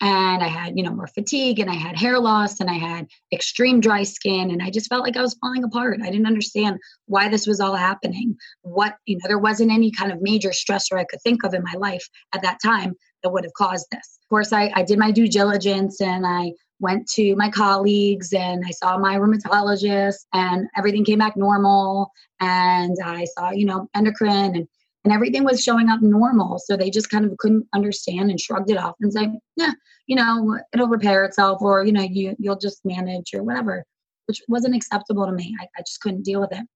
And 0.00 0.42
I 0.44 0.46
had, 0.46 0.76
you 0.76 0.84
know, 0.84 0.94
more 0.94 1.08
fatigue 1.08 1.58
and 1.58 1.68
I 1.68 1.74
had 1.74 1.98
hair 1.98 2.20
loss 2.20 2.60
and 2.60 2.70
I 2.70 2.74
had 2.74 3.08
extreme 3.32 3.80
dry 3.80 4.04
skin. 4.04 4.50
And 4.50 4.62
I 4.62 4.70
just 4.70 4.88
felt 4.88 5.02
like 5.02 5.16
I 5.16 5.22
was 5.22 5.36
falling 5.40 5.64
apart. 5.64 6.00
I 6.02 6.10
didn't 6.10 6.26
understand 6.26 6.78
why 7.06 7.28
this 7.28 7.48
was 7.48 7.58
all 7.58 7.74
happening. 7.74 8.36
What, 8.62 8.94
you 9.06 9.16
know, 9.16 9.26
there 9.26 9.40
wasn't 9.40 9.72
any 9.72 9.90
kind 9.90 10.12
of 10.12 10.22
major 10.22 10.50
stressor 10.50 10.98
I 10.98 11.04
could 11.04 11.20
think 11.22 11.42
of 11.42 11.52
in 11.52 11.64
my 11.64 11.74
life 11.78 12.06
at 12.32 12.42
that 12.42 12.58
time 12.64 12.94
that 13.22 13.30
would 13.30 13.44
have 13.44 13.54
caused 13.54 13.86
this. 13.90 14.18
Of 14.22 14.28
course, 14.28 14.52
I, 14.52 14.70
I 14.74 14.84
did 14.84 14.98
my 14.98 15.10
due 15.10 15.26
diligence 15.26 16.00
and 16.00 16.24
I 16.24 16.52
went 16.80 17.08
to 17.10 17.34
my 17.36 17.50
colleagues 17.50 18.32
and 18.32 18.64
I 18.66 18.70
saw 18.70 18.98
my 18.98 19.16
rheumatologist 19.16 20.26
and 20.32 20.66
everything 20.76 21.04
came 21.04 21.18
back 21.18 21.36
normal. 21.36 22.10
And 22.40 22.96
I 23.04 23.24
saw, 23.24 23.50
you 23.50 23.66
know, 23.66 23.88
endocrine 23.94 24.56
and, 24.56 24.68
and 25.04 25.12
everything 25.12 25.44
was 25.44 25.62
showing 25.62 25.88
up 25.88 26.00
normal. 26.02 26.58
So 26.58 26.76
they 26.76 26.90
just 26.90 27.10
kind 27.10 27.24
of 27.24 27.36
couldn't 27.38 27.66
understand 27.74 28.30
and 28.30 28.40
shrugged 28.40 28.70
it 28.70 28.76
off 28.78 28.94
and 29.00 29.12
said, 29.12 29.32
yeah, 29.56 29.72
you 30.06 30.16
know, 30.16 30.58
it'll 30.72 30.88
repair 30.88 31.24
itself 31.24 31.60
or, 31.62 31.84
you 31.84 31.92
know, 31.92 32.06
you, 32.08 32.36
you'll 32.38 32.58
just 32.58 32.84
manage 32.84 33.34
or 33.34 33.42
whatever, 33.42 33.84
which 34.26 34.42
wasn't 34.48 34.76
acceptable 34.76 35.26
to 35.26 35.32
me. 35.32 35.56
I, 35.60 35.64
I 35.76 35.82
just 35.86 36.00
couldn't 36.00 36.24
deal 36.24 36.40
with 36.40 36.52
it. 36.52 36.66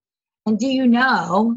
And 0.45 0.59
do 0.59 0.67
you 0.67 0.85
know, 0.85 1.55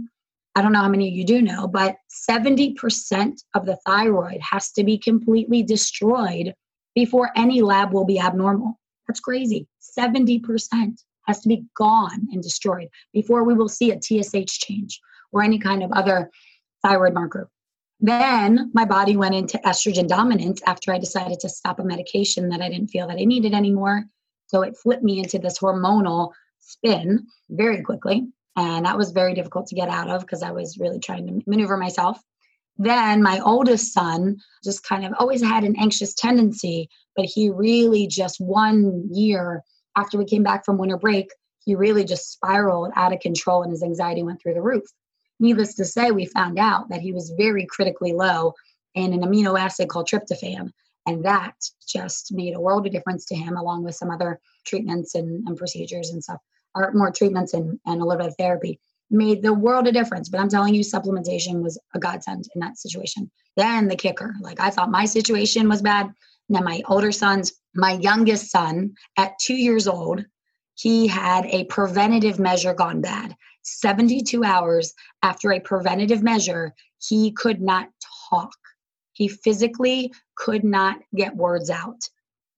I 0.55 0.63
don't 0.63 0.73
know 0.73 0.81
how 0.81 0.89
many 0.89 1.09
of 1.09 1.15
you 1.15 1.25
do 1.25 1.43
know, 1.43 1.67
but 1.67 1.97
70% 2.31 3.35
of 3.55 3.67
the 3.67 3.77
thyroid 3.85 4.41
has 4.41 4.71
to 4.73 4.85
be 4.85 4.97
completely 4.97 5.63
destroyed 5.63 6.55
before 6.97 7.31
any 7.37 7.63
lab 7.63 7.93
will 7.93 8.07
be 8.07 8.19
abnormal. 8.19 8.81
That's 9.07 9.21
crazy. 9.21 9.69
70% 9.97 10.41
has 11.27 11.41
to 11.41 11.49
be 11.49 11.65
gone 11.77 12.29
and 12.33 12.43
destroyed 12.43 12.89
before 13.13 13.45
we 13.45 13.55
will 13.55 13.69
see 13.69 13.93
a 13.93 14.01
TSH 14.01 14.59
change 14.59 15.01
or 15.31 15.43
any 15.43 15.59
kind 15.59 15.85
of 15.85 15.93
other 15.93 16.31
thyroid 16.83 17.15
marker. 17.15 17.49
Then 18.01 18.71
my 18.75 18.85
body 18.85 19.17
went 19.17 19.35
into 19.35 19.59
estrogen 19.59 20.09
dominance 20.09 20.61
after 20.67 20.93
I 20.93 20.99
decided 20.99 21.39
to 21.41 21.49
stop 21.49 21.79
a 21.79 21.85
medication 21.85 22.49
that 22.49 22.61
I 22.61 22.69
didn't 22.69 22.89
feel 22.89 23.07
that 23.09 23.19
I 23.19 23.25
needed 23.25 23.55
anymore. 23.55 24.05
So 24.47 24.63
it 24.63 24.77
flipped 24.77 25.03
me 25.03 25.19
into 25.19 25.39
this 25.39 25.59
hormonal 25.59 26.33
spin 26.61 27.27
very 27.51 27.83
quickly. 27.83 28.29
And 28.57 28.87
that 28.87 28.97
was 28.97 29.11
very 29.11 29.35
difficult 29.35 29.67
to 29.69 29.75
get 29.75 29.89
out 29.89 30.09
of 30.09 30.23
because 30.23 30.43
I 30.43 30.51
was 30.51 30.79
really 30.79 30.99
trying 30.99 31.27
to 31.27 31.43
maneuver 31.47 31.77
myself. 31.77 32.19
Then 32.79 33.23
my 33.23 33.41
oldest 33.41 33.93
son 33.93 34.37
just 34.63 34.85
kind 34.85 35.05
of 35.05 35.13
always 35.19 35.43
had 35.43 35.65
an 35.65 35.77
anxious 35.79 36.15
tendency, 36.15 36.89
but 37.15 37.25
he 37.25 37.51
really 37.51 38.07
just 38.07 38.41
one 38.41 39.09
year 39.11 39.63
after 39.97 40.19
we 40.19 40.27
came 40.27 40.43
back 40.43 40.65
from 40.65 40.77
winter 40.77 40.99
break, 40.99 41.31
he 41.65 41.75
really 41.75 42.05
just 42.05 42.33
spiraled 42.33 42.93
out 42.95 43.13
of 43.13 43.21
control 43.21 43.63
and 43.63 43.73
his 43.73 43.83
anxiety 43.83 44.23
went 44.23 44.41
through 44.41 44.55
the 44.55 44.63
roof. 44.63 44.85
Needless 45.41 45.75
to 45.75 45.85
say, 45.85 46.11
we 46.11 46.27
found 46.27 46.59
out 46.59 46.89
that 46.91 47.01
he 47.01 47.13
was 47.13 47.35
very 47.37 47.67
critically 47.67 48.13
low 48.13 48.55
in 48.95 49.13
an 49.13 49.21
amino 49.21 49.59
acid 49.59 49.89
called 49.89 50.09
tryptophan. 50.09 50.71
And 51.07 51.25
that 51.25 51.55
just 51.87 52.33
made 52.33 52.55
a 52.55 52.61
world 52.61 52.87
of 52.87 52.93
difference 52.93 53.27
to 53.27 53.35
him, 53.37 53.57
along 53.57 53.85
with 53.85 53.95
some 53.95 54.11
other 54.11 54.41
treatments 54.65 55.15
and, 55.15 55.47
and 55.47 55.57
procedures 55.57 56.11
and 56.11 56.23
stuff, 56.23 56.41
or 56.75 56.93
more 56.93 57.11
treatments 57.11 57.55
and, 57.55 57.79
and 57.87 58.01
a 58.01 58.05
little 58.05 58.19
bit 58.19 58.29
of 58.29 58.37
therapy 58.37 58.81
made 59.11 59.43
the 59.43 59.55
world 59.55 59.87
a 59.87 59.93
difference. 59.93 60.29
But 60.29 60.41
I'm 60.41 60.49
telling 60.49 60.75
you, 60.75 60.83
supplementation 60.83 61.63
was 61.63 61.79
a 61.95 61.99
godsend 61.99 62.49
in 62.55 62.61
that 62.61 62.79
situation. 62.79 63.31
Then 63.57 63.89
the 63.89 63.97
kicker, 63.97 64.35
like 64.41 64.61
I 64.61 64.71
thought 64.71 64.91
my 64.91 65.05
situation 65.05 65.69
was 65.69 65.83
bad. 65.83 66.13
Then 66.49 66.65
my 66.65 66.83
older 66.89 67.13
sons, 67.13 67.53
my 67.75 67.93
youngest 67.93 68.51
son 68.51 68.95
at 69.17 69.39
two 69.41 69.57
years 69.57 69.89
old, 69.89 70.25
he 70.75 71.07
had 71.07 71.47
a 71.47 71.65
preventative 71.65 72.39
measure 72.39 72.75
gone 72.75 73.01
bad. 73.01 73.35
72 73.63 74.45
hours 74.45 74.95
after 75.23 75.53
a 75.53 75.61
preventative 75.61 76.23
measure, 76.23 76.75
he 76.99 77.33
could 77.33 77.61
not 77.61 77.89
talk. 78.31 78.53
He 79.13 79.29
physically 79.29 80.13
could 80.37 80.63
not 80.63 80.99
get 81.15 81.35
words 81.35 81.71
out. 81.71 82.09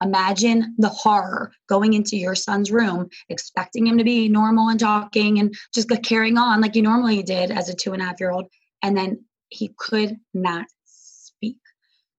Imagine 0.02 0.74
the 0.78 0.88
horror 0.88 1.52
going 1.68 1.94
into 1.94 2.16
your 2.16 2.34
son's 2.34 2.70
room, 2.70 3.08
expecting 3.28 3.86
him 3.86 3.98
to 3.98 4.04
be 4.04 4.28
normal 4.28 4.68
and 4.68 4.78
talking 4.78 5.40
and 5.40 5.54
just 5.74 5.90
carrying 6.02 6.38
on 6.38 6.60
like 6.60 6.76
you 6.76 6.82
normally 6.82 7.22
did 7.22 7.50
as 7.50 7.68
a 7.68 7.74
two 7.74 7.92
and 7.92 8.02
a 8.02 8.04
half 8.04 8.20
year 8.20 8.30
old. 8.30 8.46
And 8.82 8.96
then 8.96 9.24
he 9.48 9.72
could 9.76 10.16
not 10.32 10.66
speak. 10.84 11.58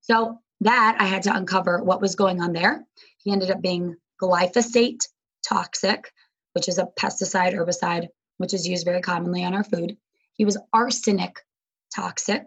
So, 0.01 0.39
that 0.61 0.97
I 0.99 1.05
had 1.05 1.23
to 1.23 1.33
uncover 1.33 1.81
what 1.81 2.01
was 2.01 2.15
going 2.15 2.41
on 2.41 2.51
there. 2.51 2.85
He 3.23 3.31
ended 3.31 3.49
up 3.49 3.61
being 3.61 3.95
glyphosate 4.21 5.07
toxic, 5.47 6.11
which 6.51 6.67
is 6.67 6.77
a 6.77 6.87
pesticide, 6.99 7.53
herbicide, 7.53 8.07
which 8.37 8.53
is 8.53 8.67
used 8.67 8.85
very 8.85 9.01
commonly 9.01 9.45
on 9.45 9.53
our 9.53 9.63
food. 9.63 9.95
He 10.33 10.43
was 10.43 10.57
arsenic 10.73 11.45
toxic. 11.95 12.43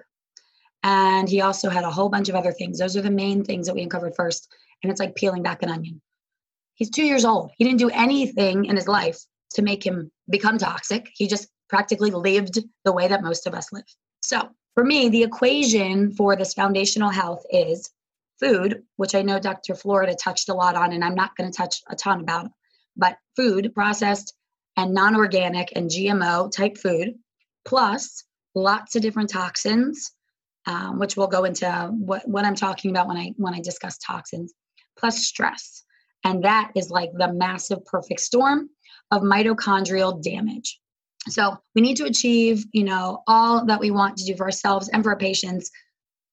And 0.83 1.29
he 1.29 1.41
also 1.41 1.71
had 1.71 1.85
a 1.85 1.91
whole 1.91 2.09
bunch 2.09 2.29
of 2.29 2.35
other 2.35 2.53
things. 2.53 2.79
Those 2.79 2.97
are 2.97 3.03
the 3.03 3.11
main 3.11 3.45
things 3.45 3.67
that 3.67 3.75
we 3.75 3.83
uncovered 3.83 4.15
first 4.17 4.49
and 4.83 4.91
it's 4.91 5.01
like 5.01 5.15
peeling 5.15 5.43
back 5.43 5.63
an 5.63 5.71
onion. 5.71 6.01
He's 6.75 6.91
two 6.91 7.05
years 7.05 7.25
old. 7.25 7.53
He 7.57 7.65
didn't 7.65 7.79
do 7.79 7.91
anything 7.91 8.65
in 8.65 8.77
his 8.77 8.89
life 8.89 9.19
to 9.55 9.63
make 9.63 9.85
him 9.85 10.11
become 10.29 10.59
toxic. 10.59 11.11
He 11.15 11.27
just 11.27 11.49
practically 11.69 12.11
lived 12.11 12.59
the 12.85 12.93
way 12.93 13.09
that 13.09 13.23
most 13.23 13.47
of 13.47 13.55
us 13.55 13.73
live. 13.73 13.85
So, 14.23 14.49
for 14.75 14.85
me, 14.85 15.09
the 15.09 15.23
equation 15.23 16.13
for 16.13 16.35
this 16.35 16.55
foundational 16.55 17.11
health 17.11 17.45
is 17.51 17.91
food, 18.41 18.83
which 18.97 19.15
I 19.15 19.23
know 19.23 19.39
Dr. 19.39 19.75
Florida 19.75 20.15
touched 20.15 20.49
a 20.49 20.55
lot 20.55 20.75
on, 20.75 20.93
and 20.93 21.05
I'm 21.05 21.15
not 21.15 21.37
going 21.37 21.51
to 21.51 21.57
touch 21.57 21.83
a 21.89 21.97
ton 21.97 22.21
about, 22.21 22.51
but 22.97 23.17
food, 23.37 23.75
processed 23.75 24.35
and 24.77 24.95
non 24.95 25.15
organic 25.15 25.73
and 25.77 25.91
GMO 25.91 26.51
type 26.51 26.79
food, 26.79 27.15
plus 27.67 28.25
lots 28.55 28.97
of 28.97 29.03
different 29.03 29.31
toxins, 29.31 30.13
um, 30.67 30.99
which 30.99 31.17
we'll 31.17 31.27
go 31.27 31.45
into 31.45 31.71
what, 31.93 32.27
what 32.27 32.45
I'm 32.45 32.55
talking 32.55 32.91
about 32.91 33.09
when 33.09 33.19
I 33.19 33.33
when 33.37 33.55
I 33.55 33.61
discuss 33.61 33.99
toxins 33.99 34.55
plus 34.99 35.25
stress. 35.25 35.85
And 36.25 36.45
that 36.45 36.71
is 36.77 36.91
like 36.91 37.11
the 37.15 37.33
massive 37.33 37.85
perfect 37.85 38.21
storm 38.21 38.71
of 39.11 39.23
mitochondrial 39.23 40.23
damage. 40.23 40.79
So 41.29 41.57
we 41.75 41.83
need 41.83 41.97
to 41.99 42.05
achieve, 42.05 42.65
you 42.73 42.85
know, 42.85 43.23
all 43.27 43.65
that 43.67 43.81
we 43.81 43.91
want 43.91 44.17
to 44.17 44.25
do 44.25 44.37
for 44.37 44.45
ourselves 44.45 44.89
and 44.89 45.03
for 45.03 45.11
our 45.11 45.19
patients 45.19 45.71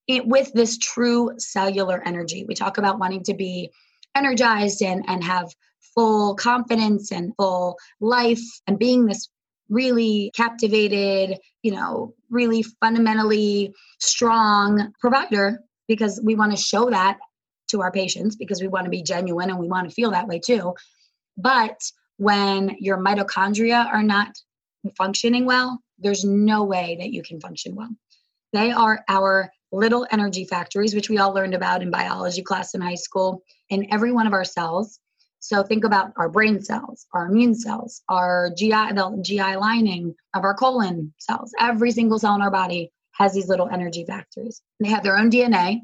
it, 0.07 0.25
with 0.25 0.51
this 0.53 0.77
true 0.77 1.31
cellular 1.37 2.01
energy. 2.05 2.45
We 2.47 2.55
talk 2.55 2.77
about 2.77 2.99
wanting 2.99 3.23
to 3.25 3.33
be 3.33 3.71
energized 4.15 4.81
and, 4.81 5.05
and 5.07 5.23
have 5.23 5.53
full 5.93 6.35
confidence 6.35 7.11
and 7.11 7.33
full 7.37 7.77
life 7.99 8.41
and 8.67 8.79
being 8.79 9.05
this 9.05 9.29
really 9.69 10.31
captivated, 10.35 11.37
you 11.61 11.71
know, 11.71 12.15
really 12.29 12.63
fundamentally 12.81 13.73
strong 13.99 14.91
provider 14.99 15.59
because 15.87 16.19
we 16.23 16.35
want 16.35 16.51
to 16.51 16.57
show 16.57 16.89
that 16.89 17.19
to 17.69 17.81
our 17.81 17.91
patients 17.91 18.35
because 18.35 18.61
we 18.61 18.67
want 18.67 18.85
to 18.85 18.91
be 18.91 19.01
genuine 19.01 19.49
and 19.49 19.59
we 19.59 19.67
want 19.67 19.89
to 19.89 19.93
feel 19.93 20.11
that 20.11 20.27
way 20.27 20.39
too. 20.39 20.73
But 21.37 21.79
when 22.17 22.75
your 22.79 22.97
mitochondria 22.97 23.85
are 23.85 24.03
not 24.03 24.35
functioning 24.97 25.45
well, 25.45 25.81
there's 25.97 26.23
no 26.23 26.63
way 26.63 26.97
that 26.99 27.11
you 27.11 27.21
can 27.21 27.39
function 27.39 27.75
well. 27.75 27.89
They 28.53 28.71
are 28.71 29.03
our 29.07 29.51
little 29.71 30.07
energy 30.11 30.45
factories, 30.45 30.95
which 30.95 31.09
we 31.09 31.17
all 31.17 31.33
learned 31.33 31.53
about 31.53 31.81
in 31.81 31.91
biology 31.91 32.41
class 32.41 32.73
in 32.73 32.81
high 32.81 32.95
school, 32.95 33.43
in 33.69 33.87
every 33.93 34.11
one 34.11 34.27
of 34.27 34.33
our 34.33 34.43
cells. 34.43 34.99
So 35.39 35.63
think 35.63 35.83
about 35.83 36.11
our 36.17 36.27
brain 36.27 36.61
cells, 36.61 37.05
our 37.13 37.27
immune 37.27 37.55
cells, 37.55 38.01
our 38.09 38.49
GI, 38.57 38.93
the 38.93 39.19
GI 39.21 39.55
lining 39.55 40.15
of 40.35 40.43
our 40.43 40.53
colon 40.53 41.13
cells. 41.19 41.53
Every 41.59 41.91
single 41.91 42.19
cell 42.19 42.35
in 42.35 42.41
our 42.41 42.51
body 42.51 42.91
has 43.19 43.33
these 43.33 43.49
little 43.49 43.69
energy 43.69 44.05
factories. 44.05 44.61
They 44.79 44.89
have 44.89 45.03
their 45.03 45.17
own 45.17 45.29
DNA 45.29 45.81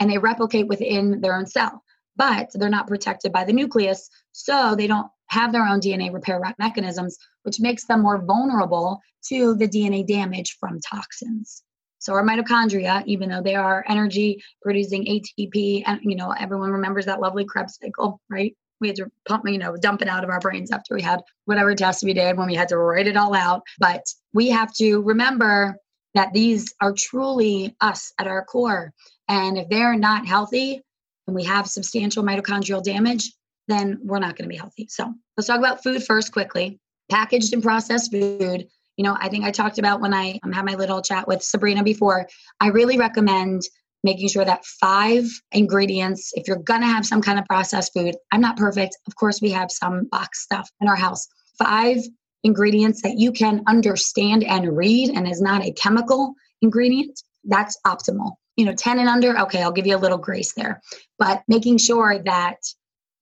and 0.00 0.10
they 0.10 0.18
replicate 0.18 0.68
within 0.68 1.20
their 1.20 1.36
own 1.36 1.46
cell, 1.46 1.82
but 2.16 2.50
they're 2.54 2.68
not 2.68 2.86
protected 2.86 3.32
by 3.32 3.44
the 3.44 3.52
nucleus. 3.52 4.08
So 4.32 4.74
they 4.76 4.86
don't 4.86 5.08
have 5.28 5.52
their 5.52 5.66
own 5.66 5.80
DNA 5.80 6.12
repair 6.12 6.40
mechanisms, 6.58 7.18
which 7.42 7.60
makes 7.60 7.86
them 7.86 8.02
more 8.02 8.24
vulnerable 8.24 9.00
to 9.28 9.54
the 9.56 9.68
DNA 9.68 10.06
damage 10.06 10.56
from 10.60 10.80
toxins. 10.80 11.64
So 11.98 12.12
our 12.12 12.22
mitochondria, 12.22 13.02
even 13.06 13.28
though 13.28 13.42
they 13.42 13.56
are 13.56 13.84
energy 13.88 14.40
producing 14.62 15.04
ATP, 15.06 15.82
and 15.86 16.00
you 16.04 16.14
know, 16.14 16.30
everyone 16.38 16.70
remembers 16.70 17.06
that 17.06 17.20
lovely 17.20 17.44
Krebs 17.44 17.78
cycle, 17.82 18.20
right? 18.30 18.56
We 18.80 18.88
had 18.88 18.96
to 18.96 19.10
pump, 19.26 19.48
you 19.48 19.58
know, 19.58 19.74
dump 19.76 20.02
it 20.02 20.08
out 20.08 20.22
of 20.22 20.30
our 20.30 20.38
brains 20.38 20.70
after 20.70 20.94
we 20.94 21.02
had 21.02 21.22
whatever 21.46 21.74
test 21.74 22.04
we 22.04 22.12
did 22.12 22.36
when 22.36 22.46
we 22.46 22.54
had 22.54 22.68
to 22.68 22.78
write 22.78 23.08
it 23.08 23.16
all 23.16 23.34
out. 23.34 23.62
But 23.80 24.02
we 24.34 24.50
have 24.50 24.72
to 24.74 25.00
remember 25.00 25.76
that 26.16 26.32
these 26.32 26.74
are 26.80 26.92
truly 26.92 27.76
us 27.80 28.12
at 28.18 28.26
our 28.26 28.44
core. 28.44 28.92
And 29.28 29.58
if 29.58 29.68
they're 29.68 29.96
not 29.96 30.26
healthy 30.26 30.82
and 31.26 31.36
we 31.36 31.44
have 31.44 31.66
substantial 31.66 32.22
mitochondrial 32.22 32.82
damage, 32.82 33.32
then 33.68 33.98
we're 34.02 34.18
not 34.18 34.36
going 34.36 34.48
to 34.48 34.52
be 34.52 34.56
healthy. 34.56 34.86
So 34.88 35.12
let's 35.36 35.48
talk 35.48 35.58
about 35.58 35.82
food 35.82 36.02
first 36.04 36.32
quickly. 36.32 36.78
Packaged 37.10 37.52
and 37.52 37.62
processed 37.62 38.12
food. 38.12 38.66
You 38.96 39.04
know, 39.04 39.16
I 39.20 39.28
think 39.28 39.44
I 39.44 39.50
talked 39.50 39.78
about 39.78 40.00
when 40.00 40.14
I 40.14 40.38
um, 40.42 40.52
had 40.52 40.64
my 40.64 40.74
little 40.74 41.02
chat 41.02 41.28
with 41.28 41.42
Sabrina 41.42 41.82
before. 41.82 42.28
I 42.60 42.68
really 42.68 42.96
recommend 42.96 43.62
making 44.04 44.28
sure 44.28 44.44
that 44.44 44.64
five 44.64 45.24
ingredients, 45.52 46.30
if 46.34 46.46
you're 46.46 46.56
going 46.56 46.80
to 46.80 46.86
have 46.86 47.04
some 47.04 47.20
kind 47.20 47.38
of 47.38 47.44
processed 47.46 47.92
food, 47.92 48.14
I'm 48.32 48.40
not 48.40 48.56
perfect. 48.56 48.96
Of 49.06 49.16
course, 49.16 49.42
we 49.42 49.50
have 49.50 49.70
some 49.70 50.04
box 50.10 50.44
stuff 50.44 50.70
in 50.80 50.88
our 50.88 50.96
house. 50.96 51.26
Five 51.58 51.98
ingredients 52.46 53.02
that 53.02 53.18
you 53.18 53.32
can 53.32 53.62
understand 53.66 54.44
and 54.44 54.76
read 54.76 55.10
and 55.10 55.28
is 55.28 55.42
not 55.42 55.64
a 55.64 55.72
chemical 55.72 56.34
ingredient, 56.62 57.20
that's 57.44 57.78
optimal. 57.84 58.36
You 58.56 58.64
know, 58.64 58.74
10 58.74 59.00
and 59.00 59.08
under, 59.08 59.38
okay, 59.40 59.62
I'll 59.62 59.72
give 59.72 59.86
you 59.86 59.96
a 59.96 59.98
little 59.98 60.16
grace 60.16 60.54
there. 60.54 60.80
But 61.18 61.42
making 61.48 61.78
sure 61.78 62.18
that 62.24 62.58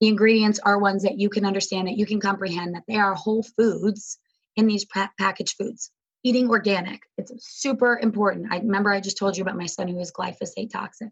the 0.01 0.09
ingredients 0.09 0.61
are 0.61 0.79
ones 0.79 1.03
that 1.03 1.19
you 1.19 1.31
can 1.31 1.47
understand, 1.47 1.89
that 1.89 1.97
you 1.97 2.07
can 2.07 2.21
comprehend, 2.21 2.75
that 2.75 2.85
they 2.87 2.97
are 2.97 3.15
whole 3.15 3.43
foods 3.43 4.19
in 4.57 4.67
these 4.67 4.85
pa- 4.85 5.11
packaged 5.19 5.57
foods. 5.59 5.91
Eating 6.23 6.49
organic, 6.49 7.01
it's 7.19 7.33
super 7.39 7.99
important. 7.99 8.53
I 8.53 8.59
remember 8.59 8.91
I 8.91 9.01
just 9.01 9.19
told 9.19 9.37
you 9.37 9.43
about 9.43 9.57
my 9.57 9.67
son 9.67 9.89
who 9.89 9.99
is 10.01 10.13
glyphosate 10.13 10.71
toxic. 10.71 11.11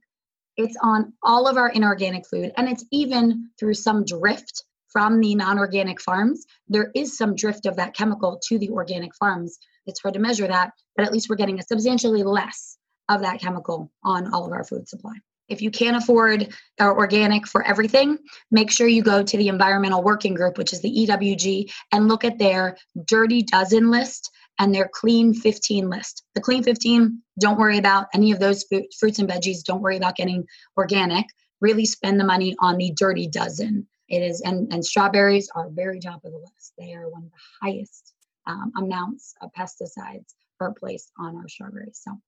It's 0.57 0.77
on 0.83 1.15
all 1.23 1.49
of 1.49 1.57
our 1.57 1.69
inorganic 1.69 2.25
food, 2.31 2.53
and 2.57 2.69
it's 2.69 2.85
even 2.93 3.51
through 3.59 3.75
some 3.75 4.05
drift 4.05 4.65
from 4.93 5.21
the 5.21 5.35
non 5.35 5.59
organic 5.59 6.01
farms. 6.01 6.45
There 6.69 6.91
is 6.95 7.17
some 7.17 7.35
drift 7.35 7.67
of 7.67 7.77
that 7.77 7.95
chemical 7.95 8.41
to 8.49 8.59
the 8.59 8.71
organic 8.71 9.15
farms. 9.17 9.59
It's 9.87 10.01
hard 10.01 10.15
to 10.15 10.21
measure 10.21 10.47
that, 10.47 10.73
but 10.97 11.07
at 11.07 11.13
least 11.13 11.29
we're 11.29 11.37
getting 11.37 11.59
a 11.59 11.63
substantially 11.63 12.23
less 12.23 12.79
of 13.09 13.23
that 13.23 13.41
chemical 13.41 13.91
on 14.05 14.33
all 14.33 14.47
of 14.47 14.53
our 14.53 14.65
food 14.65 14.89
supply. 14.89 15.15
If 15.49 15.61
you 15.61 15.71
can't 15.71 15.97
afford 15.97 16.49
uh, 16.81 16.93
organic 16.93 17.47
for 17.47 17.63
everything, 17.65 18.17
make 18.51 18.71
sure 18.71 18.87
you 18.87 19.03
go 19.03 19.23
to 19.23 19.37
the 19.37 19.49
Environmental 19.49 20.03
Working 20.03 20.35
Group, 20.35 20.57
which 20.57 20.73
is 20.73 20.81
the 20.81 21.07
EWG, 21.07 21.71
and 21.93 22.09
look 22.09 22.25
at 22.25 22.39
their 22.39 22.77
Dirty 23.07 23.43
Dozen 23.43 23.91
list 23.91 24.31
and 24.59 24.75
their 24.75 24.89
Clean 24.93 25.35
15 25.35 25.91
list. 25.91 26.25
The 26.35 26.41
Clean 26.41 26.63
15, 26.63 27.21
don't 27.41 27.59
worry 27.59 27.79
about 27.79 28.07
any 28.15 28.33
of 28.33 28.39
those 28.39 28.65
fruits 28.99 29.19
and 29.19 29.29
veggies. 29.29 29.65
Don't 29.65 29.83
worry 29.83 29.97
about 29.97 30.17
getting 30.17 30.45
organic. 30.77 31.27
Really 31.61 31.85
spend 31.87 32.19
the 32.19 32.25
money 32.25 32.55
on 32.61 32.77
the 32.77 32.93
Dirty 32.93 33.27
Dozen. 33.27 33.87
It 34.13 34.23
is, 34.23 34.43
and, 34.43 34.71
and 34.73 34.85
strawberries 34.85 35.49
are 35.55 35.71
very 35.71 35.99
top 35.99 36.23
of 36.25 36.33
the 36.33 36.39
list. 36.39 36.75
They 36.79 36.93
are 36.93 37.09
one 37.09 37.25
of 37.25 37.31
the 37.31 37.67
highest 37.67 38.13
um, 38.47 38.71
amounts 38.77 39.35
of 39.41 39.51
pesticides 39.59 40.35
per 40.59 40.71
place 40.73 41.11
on 41.19 41.35
our 41.37 41.49
strawberries. 41.49 42.03
So 42.05 42.19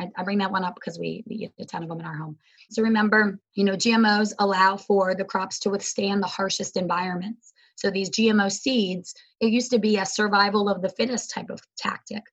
I, 0.00 0.08
I 0.16 0.24
bring 0.24 0.38
that 0.38 0.50
one 0.50 0.64
up 0.64 0.74
because 0.74 0.98
we, 0.98 1.22
we 1.28 1.36
eat 1.36 1.52
a 1.60 1.64
ton 1.64 1.84
of 1.84 1.88
them 1.88 2.00
in 2.00 2.06
our 2.06 2.16
home. 2.16 2.36
So 2.72 2.82
remember, 2.82 3.38
you 3.54 3.62
know, 3.62 3.74
GMOs 3.74 4.32
allow 4.40 4.76
for 4.76 5.14
the 5.14 5.24
crops 5.24 5.60
to 5.60 5.70
withstand 5.70 6.20
the 6.20 6.26
harshest 6.26 6.76
environments. 6.76 7.52
So 7.76 7.92
these 7.92 8.10
GMO 8.10 8.50
seeds, 8.50 9.14
it 9.40 9.52
used 9.52 9.70
to 9.70 9.78
be 9.78 9.98
a 9.98 10.06
survival 10.06 10.68
of 10.68 10.82
the 10.82 10.90
fittest 10.90 11.30
type 11.30 11.48
of 11.48 11.60
tactic 11.78 12.24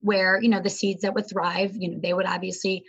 where, 0.00 0.40
you 0.40 0.48
know, 0.48 0.62
the 0.62 0.70
seeds 0.70 1.02
that 1.02 1.14
would 1.14 1.28
thrive, 1.28 1.72
you 1.76 1.90
know, 1.90 1.98
they 2.02 2.14
would 2.14 2.26
obviously 2.26 2.84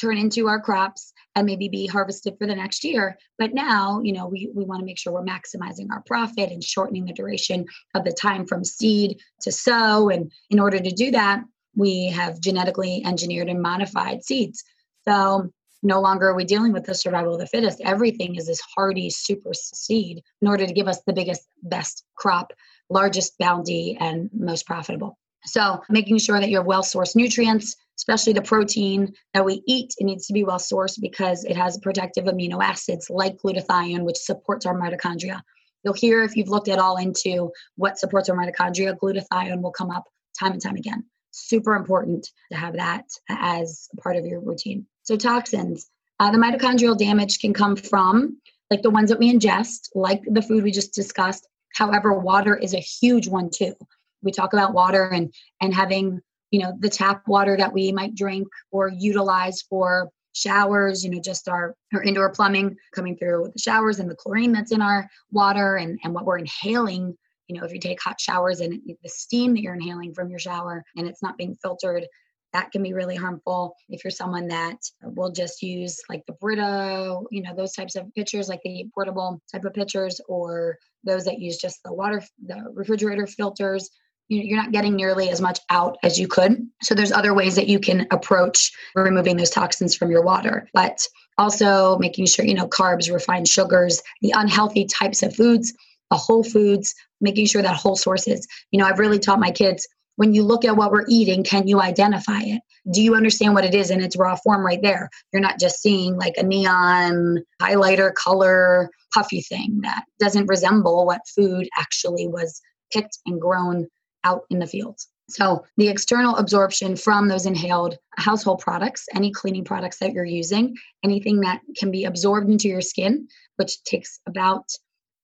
turn 0.00 0.18
into 0.18 0.48
our 0.48 0.60
crops 0.60 1.12
and 1.34 1.46
maybe 1.46 1.68
be 1.68 1.86
harvested 1.86 2.36
for 2.38 2.46
the 2.46 2.54
next 2.54 2.84
year. 2.84 3.18
But 3.38 3.54
now, 3.54 4.00
you 4.02 4.12
know, 4.12 4.26
we, 4.26 4.50
we 4.54 4.64
want 4.64 4.80
to 4.80 4.86
make 4.86 4.98
sure 4.98 5.12
we're 5.12 5.24
maximizing 5.24 5.88
our 5.90 6.02
profit 6.06 6.50
and 6.50 6.62
shortening 6.62 7.04
the 7.04 7.12
duration 7.12 7.66
of 7.94 8.04
the 8.04 8.12
time 8.12 8.46
from 8.46 8.64
seed 8.64 9.18
to 9.42 9.52
sow. 9.52 10.08
And 10.08 10.32
in 10.50 10.58
order 10.58 10.78
to 10.78 10.90
do 10.90 11.10
that, 11.10 11.42
we 11.74 12.06
have 12.08 12.40
genetically 12.40 13.02
engineered 13.04 13.48
and 13.48 13.60
modified 13.60 14.24
seeds. 14.24 14.64
So 15.06 15.50
no 15.82 16.00
longer 16.00 16.28
are 16.28 16.34
we 16.34 16.44
dealing 16.44 16.72
with 16.72 16.84
the 16.84 16.94
survival 16.94 17.34
of 17.34 17.40
the 17.40 17.46
fittest. 17.46 17.80
Everything 17.82 18.34
is 18.36 18.46
this 18.46 18.60
hardy 18.74 19.10
super 19.10 19.52
seed 19.52 20.22
in 20.40 20.48
order 20.48 20.66
to 20.66 20.72
give 20.72 20.88
us 20.88 21.02
the 21.06 21.12
biggest, 21.12 21.46
best 21.62 22.04
crop, 22.16 22.52
largest 22.88 23.38
bounty, 23.38 23.96
and 24.00 24.30
most 24.32 24.66
profitable. 24.66 25.18
So 25.44 25.80
making 25.88 26.18
sure 26.18 26.40
that 26.40 26.48
you 26.48 26.56
have 26.56 26.66
well 26.66 26.82
sourced 26.82 27.14
nutrients, 27.14 27.76
especially 27.98 28.32
the 28.32 28.42
protein 28.42 29.12
that 29.34 29.44
we 29.44 29.62
eat, 29.66 29.94
it 29.98 30.04
needs 30.04 30.26
to 30.26 30.32
be 30.32 30.44
well 30.44 30.58
sourced 30.58 31.00
because 31.00 31.44
it 31.44 31.56
has 31.56 31.78
protective 31.78 32.24
amino 32.24 32.62
acids 32.62 33.08
like 33.10 33.36
glutathione, 33.38 34.04
which 34.04 34.16
supports 34.16 34.66
our 34.66 34.78
mitochondria. 34.78 35.40
You'll 35.84 35.94
hear 35.94 36.22
if 36.22 36.36
you've 36.36 36.48
looked 36.48 36.68
at 36.68 36.78
all 36.78 36.96
into 36.96 37.50
what 37.76 37.98
supports 37.98 38.28
our 38.28 38.36
mitochondria, 38.36 38.96
glutathione 38.96 39.62
will 39.62 39.72
come 39.72 39.90
up 39.90 40.04
time 40.38 40.52
and 40.52 40.62
time 40.62 40.76
again 40.76 41.04
super 41.36 41.76
important 41.76 42.30
to 42.50 42.58
have 42.58 42.74
that 42.74 43.04
as 43.28 43.88
part 44.02 44.16
of 44.16 44.24
your 44.24 44.40
routine. 44.40 44.86
So, 45.02 45.16
toxins. 45.16 45.88
Uh, 46.18 46.30
the 46.30 46.38
mitochondrial 46.38 46.96
damage 46.96 47.38
can 47.40 47.52
come 47.52 47.76
from 47.76 48.40
like 48.70 48.82
the 48.82 48.90
ones 48.90 49.10
that 49.10 49.18
we 49.18 49.32
ingest, 49.32 49.90
like 49.94 50.22
the 50.26 50.40
food 50.40 50.64
we 50.64 50.70
just 50.70 50.94
discussed. 50.94 51.46
However, 51.74 52.14
water 52.14 52.56
is 52.56 52.72
a 52.72 52.78
huge 52.78 53.28
one 53.28 53.50
too. 53.50 53.74
We 54.22 54.32
talk 54.32 54.54
about 54.54 54.72
water 54.72 55.04
and 55.10 55.32
and 55.60 55.74
having 55.74 56.20
you 56.50 56.60
know 56.60 56.72
the 56.80 56.88
tap 56.88 57.22
water 57.26 57.56
that 57.56 57.72
we 57.72 57.92
might 57.92 58.14
drink 58.14 58.48
or 58.70 58.88
utilize 58.88 59.62
for 59.62 60.10
showers 60.34 61.02
you 61.02 61.10
know 61.10 61.20
just 61.20 61.48
our, 61.48 61.74
our 61.94 62.02
indoor 62.02 62.30
plumbing 62.30 62.76
coming 62.94 63.16
through 63.16 63.50
the 63.54 63.58
showers 63.58 63.98
and 63.98 64.10
the 64.10 64.14
chlorine 64.14 64.52
that's 64.52 64.72
in 64.72 64.82
our 64.82 65.08
water 65.30 65.76
and 65.76 65.98
and 66.04 66.12
what 66.14 66.26
we're 66.26 66.38
inhaling. 66.38 67.16
You 67.48 67.58
know 67.58 67.66
if 67.66 67.72
you 67.72 67.80
take 67.80 68.02
hot 68.02 68.20
showers 68.20 68.60
and 68.60 68.80
the 68.86 69.08
steam 69.08 69.54
that 69.54 69.62
you're 69.62 69.74
inhaling 69.74 70.14
from 70.14 70.30
your 70.30 70.38
shower 70.38 70.84
and 70.96 71.06
it's 71.06 71.22
not 71.22 71.38
being 71.38 71.56
filtered 71.56 72.06
that 72.52 72.72
can 72.72 72.82
be 72.82 72.94
really 72.94 73.16
harmful. 73.16 73.74
If 73.90 74.02
you're 74.02 74.10
someone 74.10 74.48
that 74.48 74.78
will 75.02 75.30
just 75.30 75.62
use 75.62 76.00
like 76.08 76.24
the 76.26 76.32
brita 76.34 77.20
you 77.30 77.42
know 77.42 77.54
those 77.54 77.72
types 77.72 77.96
of 77.96 78.12
pitchers 78.14 78.48
like 78.48 78.60
the 78.62 78.86
portable 78.94 79.40
type 79.52 79.64
of 79.64 79.74
pitchers 79.74 80.20
or 80.28 80.78
those 81.04 81.24
that 81.24 81.38
use 81.38 81.56
just 81.58 81.82
the 81.84 81.92
water 81.92 82.22
the 82.44 82.64
refrigerator 82.72 83.26
filters 83.26 83.90
you're 84.28 84.60
not 84.60 84.72
getting 84.72 84.96
nearly 84.96 85.30
as 85.30 85.40
much 85.40 85.60
out 85.70 85.96
as 86.02 86.18
you 86.18 86.26
could 86.26 86.66
so 86.82 86.94
there's 86.94 87.12
other 87.12 87.34
ways 87.34 87.54
that 87.54 87.68
you 87.68 87.78
can 87.78 88.06
approach 88.10 88.72
removing 88.94 89.36
those 89.36 89.50
toxins 89.50 89.94
from 89.94 90.10
your 90.10 90.22
water 90.22 90.68
but 90.72 91.06
also 91.38 91.96
making 91.98 92.26
sure 92.26 92.44
you 92.44 92.54
know 92.54 92.66
carbs 92.66 93.12
refined 93.12 93.46
sugars 93.46 94.02
the 94.22 94.32
unhealthy 94.36 94.84
types 94.84 95.22
of 95.22 95.34
foods 95.34 95.72
the 96.10 96.16
whole 96.16 96.44
foods, 96.44 96.94
making 97.20 97.46
sure 97.46 97.62
that 97.62 97.76
whole 97.76 97.96
sources. 97.96 98.46
You 98.70 98.78
know, 98.78 98.86
I've 98.86 98.98
really 98.98 99.18
taught 99.18 99.40
my 99.40 99.50
kids 99.50 99.86
when 100.16 100.32
you 100.32 100.42
look 100.44 100.64
at 100.64 100.76
what 100.76 100.90
we're 100.90 101.04
eating, 101.08 101.44
can 101.44 101.68
you 101.68 101.80
identify 101.80 102.40
it? 102.40 102.62
Do 102.90 103.02
you 103.02 103.14
understand 103.14 103.54
what 103.54 103.64
it 103.64 103.74
is 103.74 103.90
in 103.90 104.02
its 104.02 104.16
raw 104.16 104.34
form 104.36 104.64
right 104.64 104.80
there? 104.80 105.10
You're 105.32 105.42
not 105.42 105.60
just 105.60 105.82
seeing 105.82 106.16
like 106.16 106.34
a 106.38 106.42
neon 106.42 107.42
highlighter 107.60 108.14
color 108.14 108.90
puffy 109.12 109.42
thing 109.42 109.80
that 109.82 110.04
doesn't 110.18 110.46
resemble 110.46 111.04
what 111.04 111.20
food 111.34 111.68
actually 111.76 112.26
was 112.28 112.60
picked 112.92 113.18
and 113.26 113.40
grown 113.40 113.88
out 114.26 114.42
in 114.50 114.58
the 114.58 114.66
fields. 114.66 115.08
So, 115.28 115.64
the 115.76 115.88
external 115.88 116.36
absorption 116.36 116.94
from 116.94 117.26
those 117.26 117.46
inhaled 117.46 117.98
household 118.16 118.60
products, 118.60 119.06
any 119.14 119.32
cleaning 119.32 119.64
products 119.64 119.98
that 119.98 120.12
you're 120.12 120.24
using, 120.24 120.76
anything 121.02 121.40
that 121.40 121.62
can 121.76 121.90
be 121.90 122.04
absorbed 122.04 122.48
into 122.48 122.68
your 122.68 122.80
skin, 122.80 123.26
which 123.56 123.82
takes 123.84 124.20
about 124.26 124.70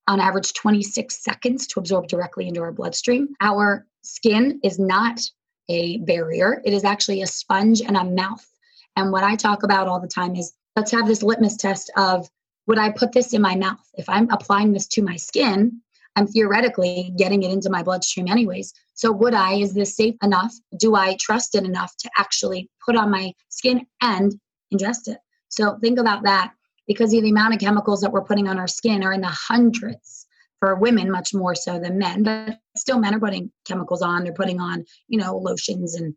on 0.09 0.19
average 0.19 0.53
26 0.55 1.23
seconds 1.23 1.67
to 1.69 1.79
absorb 1.79 2.09
directly 2.09 2.49
into 2.49 2.61
our 2.61 2.73
bloodstream. 2.73 3.29
Our 3.41 3.87
skin 4.03 4.59
is 4.65 4.79
not 4.79 5.21
a 5.69 5.99
barrier, 5.99 6.61
it 6.65 6.73
is 6.73 6.85
actually 6.85 7.23
a 7.23 7.27
sponge 7.27 7.81
and 7.81 7.97
a 7.97 8.05
mouth. 8.05 8.45
And 8.97 9.13
what 9.13 9.23
I 9.23 9.37
talk 9.37 9.63
about 9.63 9.87
all 9.87 10.01
the 10.01 10.09
time 10.09 10.35
is 10.35 10.53
let's 10.75 10.91
have 10.91 11.07
this 11.07 11.23
litmus 11.23 11.57
test 11.57 11.93
of 11.97 12.29
would 12.67 12.79
I 12.79 12.91
put 12.91 13.13
this 13.13 13.33
in 13.33 13.43
my 13.43 13.55
mouth? 13.55 13.89
If 13.95 14.09
I'm 14.09 14.31
applying 14.31 14.73
this 14.73 14.89
to 14.89 15.03
my 15.03 15.17
skin, 15.17 15.81
I'm 16.17 16.27
theoretically 16.27 17.13
getting 17.17 17.43
it 17.43 17.51
into 17.51 17.71
my 17.71 17.83
bloodstream 17.83 18.29
anyways. 18.29 18.73
So, 18.95 19.11
would 19.13 19.35
I? 19.35 19.55
Is 19.55 19.75
this 19.75 19.97
safe 19.97 20.15
enough? 20.23 20.55
Do 20.79 20.95
I 20.95 21.17
trust 21.21 21.55
it 21.55 21.65
enough 21.65 21.95
to 21.99 22.11
actually 22.19 22.69
put 22.85 22.97
on 22.97 23.11
my 23.11 23.33
skin 23.49 23.87
and 24.01 24.33
ingest 24.73 25.09
it? 25.09 25.19
So, 25.49 25.79
think 25.81 25.99
about 25.99 26.25
that 26.25 26.53
because 26.87 27.11
the 27.11 27.31
amount 27.31 27.55
of 27.55 27.61
chemicals 27.61 28.01
that 28.01 28.13
we're 28.13 28.25
putting 28.25 28.49
on 28.49 28.59
our 28.59 28.69
skin 28.69 29.03
are 29.03 29.13
in 29.13 29.21
the 29.21 29.29
hundreds 29.29 30.27
for 30.61 30.77
women 30.77 31.11
much 31.11 31.35
more 31.35 31.57
so 31.57 31.81
than 31.81 31.99
men 31.99 32.23
but 32.23 32.57
still 32.77 33.01
men 33.01 33.15
are 33.15 33.19
putting 33.19 33.51
chemicals 33.65 34.01
on 34.01 34.23
they're 34.23 34.33
putting 34.33 34.61
on 34.61 34.85
you 35.09 35.19
know 35.19 35.37
lotions 35.37 35.97
and 35.97 36.15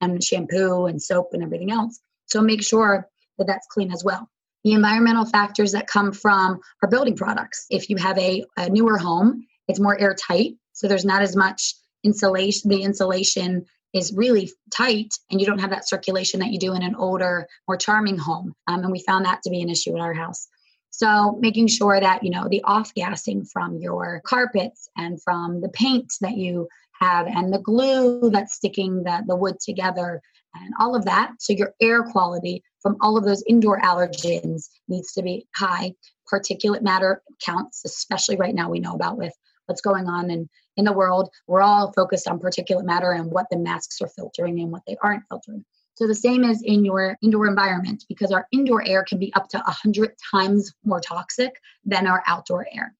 and 0.00 0.22
shampoo 0.22 0.86
and 0.86 1.02
soap 1.02 1.30
and 1.32 1.42
everything 1.42 1.70
else. 1.70 1.98
So 2.26 2.40
make 2.40 2.62
sure 2.62 3.08
that 3.38 3.46
that's 3.46 3.66
clean 3.68 3.92
as 3.92 4.04
well. 4.04 4.28
The 4.64 4.72
environmental 4.72 5.24
factors 5.24 5.72
that 5.72 5.86
come 5.86 6.12
from 6.12 6.60
our 6.82 6.88
building 6.88 7.16
products. 7.16 7.66
If 7.70 7.88
you 7.88 7.96
have 7.96 8.18
a, 8.18 8.44
a 8.56 8.68
newer 8.68 8.98
home, 8.98 9.46
it's 9.68 9.80
more 9.80 9.98
airtight, 10.00 10.54
so 10.72 10.88
there's 10.88 11.04
not 11.04 11.22
as 11.22 11.36
much 11.36 11.74
insulation. 12.04 12.70
The 12.70 12.82
insulation 12.82 13.64
is 13.94 14.12
really 14.12 14.50
tight 14.70 15.14
and 15.30 15.40
you 15.40 15.46
don't 15.46 15.60
have 15.60 15.70
that 15.70 15.88
circulation 15.88 16.40
that 16.40 16.50
you 16.50 16.58
do 16.58 16.74
in 16.74 16.82
an 16.82 16.94
older, 16.94 17.46
more 17.66 17.76
charming 17.76 18.18
home. 18.18 18.54
Um, 18.66 18.82
and 18.82 18.92
we 18.92 19.02
found 19.06 19.24
that 19.24 19.42
to 19.42 19.50
be 19.50 19.62
an 19.62 19.70
issue 19.70 19.94
in 19.94 20.00
our 20.00 20.14
house. 20.14 20.46
So 20.90 21.38
making 21.40 21.68
sure 21.68 22.00
that, 22.00 22.22
you 22.22 22.30
know, 22.30 22.48
the 22.48 22.62
off 22.64 22.92
gassing 22.94 23.44
from 23.44 23.78
your 23.78 24.20
carpets 24.24 24.88
and 24.96 25.22
from 25.22 25.60
the 25.60 25.68
paint 25.68 26.12
that 26.20 26.36
you 26.36 26.68
have 27.00 27.26
and 27.26 27.52
the 27.52 27.60
glue 27.60 28.30
that's 28.30 28.54
sticking 28.54 29.04
the, 29.04 29.22
the 29.26 29.36
wood 29.36 29.56
together 29.60 30.20
and 30.54 30.74
all 30.80 30.96
of 30.96 31.04
that. 31.04 31.32
So 31.38 31.52
your 31.52 31.74
air 31.80 32.02
quality 32.02 32.62
from 32.82 32.96
all 33.00 33.16
of 33.16 33.24
those 33.24 33.42
indoor 33.46 33.80
allergens 33.80 34.68
needs 34.88 35.12
to 35.12 35.22
be 35.22 35.46
high. 35.56 35.94
Particulate 36.32 36.82
matter 36.82 37.22
counts, 37.44 37.82
especially 37.84 38.36
right 38.36 38.54
now 38.54 38.70
we 38.70 38.80
know 38.80 38.94
about 38.94 39.16
with 39.16 39.32
what's 39.66 39.80
going 39.80 40.06
on 40.06 40.30
in, 40.30 40.48
in 40.76 40.84
the 40.84 40.92
world. 40.92 41.30
We're 41.46 41.62
all 41.62 41.92
focused 41.92 42.28
on 42.28 42.38
particulate 42.38 42.84
matter 42.84 43.12
and 43.12 43.30
what 43.30 43.46
the 43.50 43.58
masks 43.58 44.00
are 44.00 44.08
filtering 44.08 44.60
and 44.60 44.70
what 44.70 44.82
they 44.86 44.96
aren't 45.02 45.24
filtering. 45.28 45.64
So 45.94 46.06
the 46.06 46.14
same 46.14 46.44
is 46.44 46.62
in 46.62 46.84
your 46.84 47.16
indoor 47.22 47.48
environment, 47.48 48.04
because 48.08 48.30
our 48.30 48.46
indoor 48.52 48.86
air 48.86 49.02
can 49.02 49.18
be 49.18 49.34
up 49.34 49.48
to 49.48 49.58
100 49.58 50.12
times 50.30 50.72
more 50.84 51.00
toxic 51.00 51.60
than 51.84 52.06
our 52.06 52.22
outdoor 52.26 52.66
air. 52.72 52.94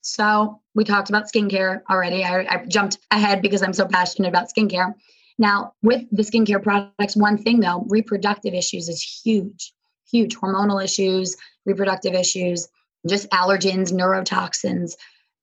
So 0.00 0.60
we 0.74 0.84
talked 0.84 1.10
about 1.10 1.30
skincare 1.30 1.82
already. 1.90 2.24
I, 2.24 2.46
I 2.48 2.64
jumped 2.66 2.98
ahead 3.10 3.42
because 3.42 3.62
I'm 3.62 3.74
so 3.74 3.86
passionate 3.86 4.28
about 4.28 4.48
skincare. 4.48 4.94
Now, 5.38 5.74
with 5.82 6.04
the 6.10 6.22
skincare 6.22 6.62
products, 6.62 7.16
one 7.16 7.38
thing 7.38 7.60
though, 7.60 7.84
reproductive 7.88 8.54
issues 8.54 8.88
is 8.88 9.02
huge, 9.02 9.72
huge. 10.10 10.36
Hormonal 10.36 10.82
issues, 10.82 11.36
reproductive 11.64 12.14
issues, 12.14 12.68
just 13.06 13.30
allergens, 13.30 13.92
neurotoxins. 13.92 14.94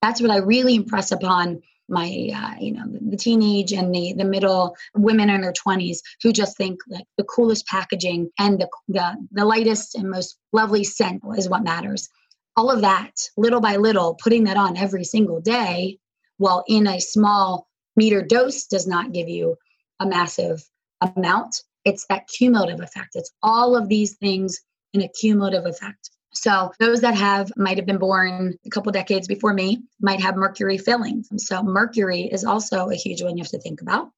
That's 0.01 0.21
what 0.21 0.31
I 0.31 0.37
really 0.37 0.75
impress 0.75 1.11
upon 1.11 1.61
my 1.87 2.29
uh, 2.35 2.59
you 2.59 2.71
know 2.73 2.83
the 2.87 3.17
teenage 3.17 3.71
and 3.71 3.93
the 3.93 4.13
the 4.13 4.25
middle 4.25 4.75
women 4.95 5.29
in 5.29 5.41
their 5.41 5.53
20s 5.53 5.99
who 6.23 6.33
just 6.33 6.57
think 6.57 6.79
like 6.87 7.05
the 7.17 7.23
coolest 7.23 7.67
packaging 7.67 8.29
and 8.39 8.59
the, 8.59 8.67
the 8.87 9.15
the 9.31 9.45
lightest 9.45 9.95
and 9.95 10.09
most 10.09 10.37
lovely 10.51 10.83
scent 10.83 11.21
is 11.37 11.47
what 11.47 11.63
matters. 11.63 12.09
All 12.57 12.71
of 12.71 12.81
that 12.81 13.11
little 13.37 13.61
by 13.61 13.75
little 13.75 14.15
putting 14.15 14.45
that 14.45 14.57
on 14.57 14.77
every 14.77 15.03
single 15.03 15.41
day 15.41 15.99
while 16.37 16.63
in 16.67 16.87
a 16.87 16.99
small 16.99 17.67
meter 17.95 18.21
dose 18.21 18.65
does 18.65 18.87
not 18.87 19.13
give 19.13 19.29
you 19.29 19.55
a 19.99 20.05
massive 20.05 20.63
amount 21.01 21.63
it's 21.83 22.05
that 22.07 22.27
cumulative 22.27 22.79
effect 22.81 23.09
it's 23.15 23.31
all 23.43 23.75
of 23.75 23.89
these 23.89 24.15
things 24.15 24.59
in 24.93 25.01
a 25.01 25.09
cumulative 25.09 25.65
effect 25.65 26.09
so 26.35 26.71
those 26.79 27.01
that 27.01 27.15
have 27.15 27.51
might 27.55 27.77
have 27.77 27.85
been 27.85 27.97
born 27.97 28.55
a 28.65 28.69
couple 28.69 28.91
decades 28.91 29.27
before 29.27 29.53
me 29.53 29.83
might 30.01 30.19
have 30.19 30.35
mercury 30.35 30.77
fillings. 30.77 31.29
So 31.37 31.63
mercury 31.63 32.23
is 32.23 32.43
also 32.43 32.89
a 32.89 32.95
huge 32.95 33.23
one 33.23 33.37
you 33.37 33.43
have 33.43 33.51
to 33.51 33.59
think 33.59 33.81
about. 33.81 34.09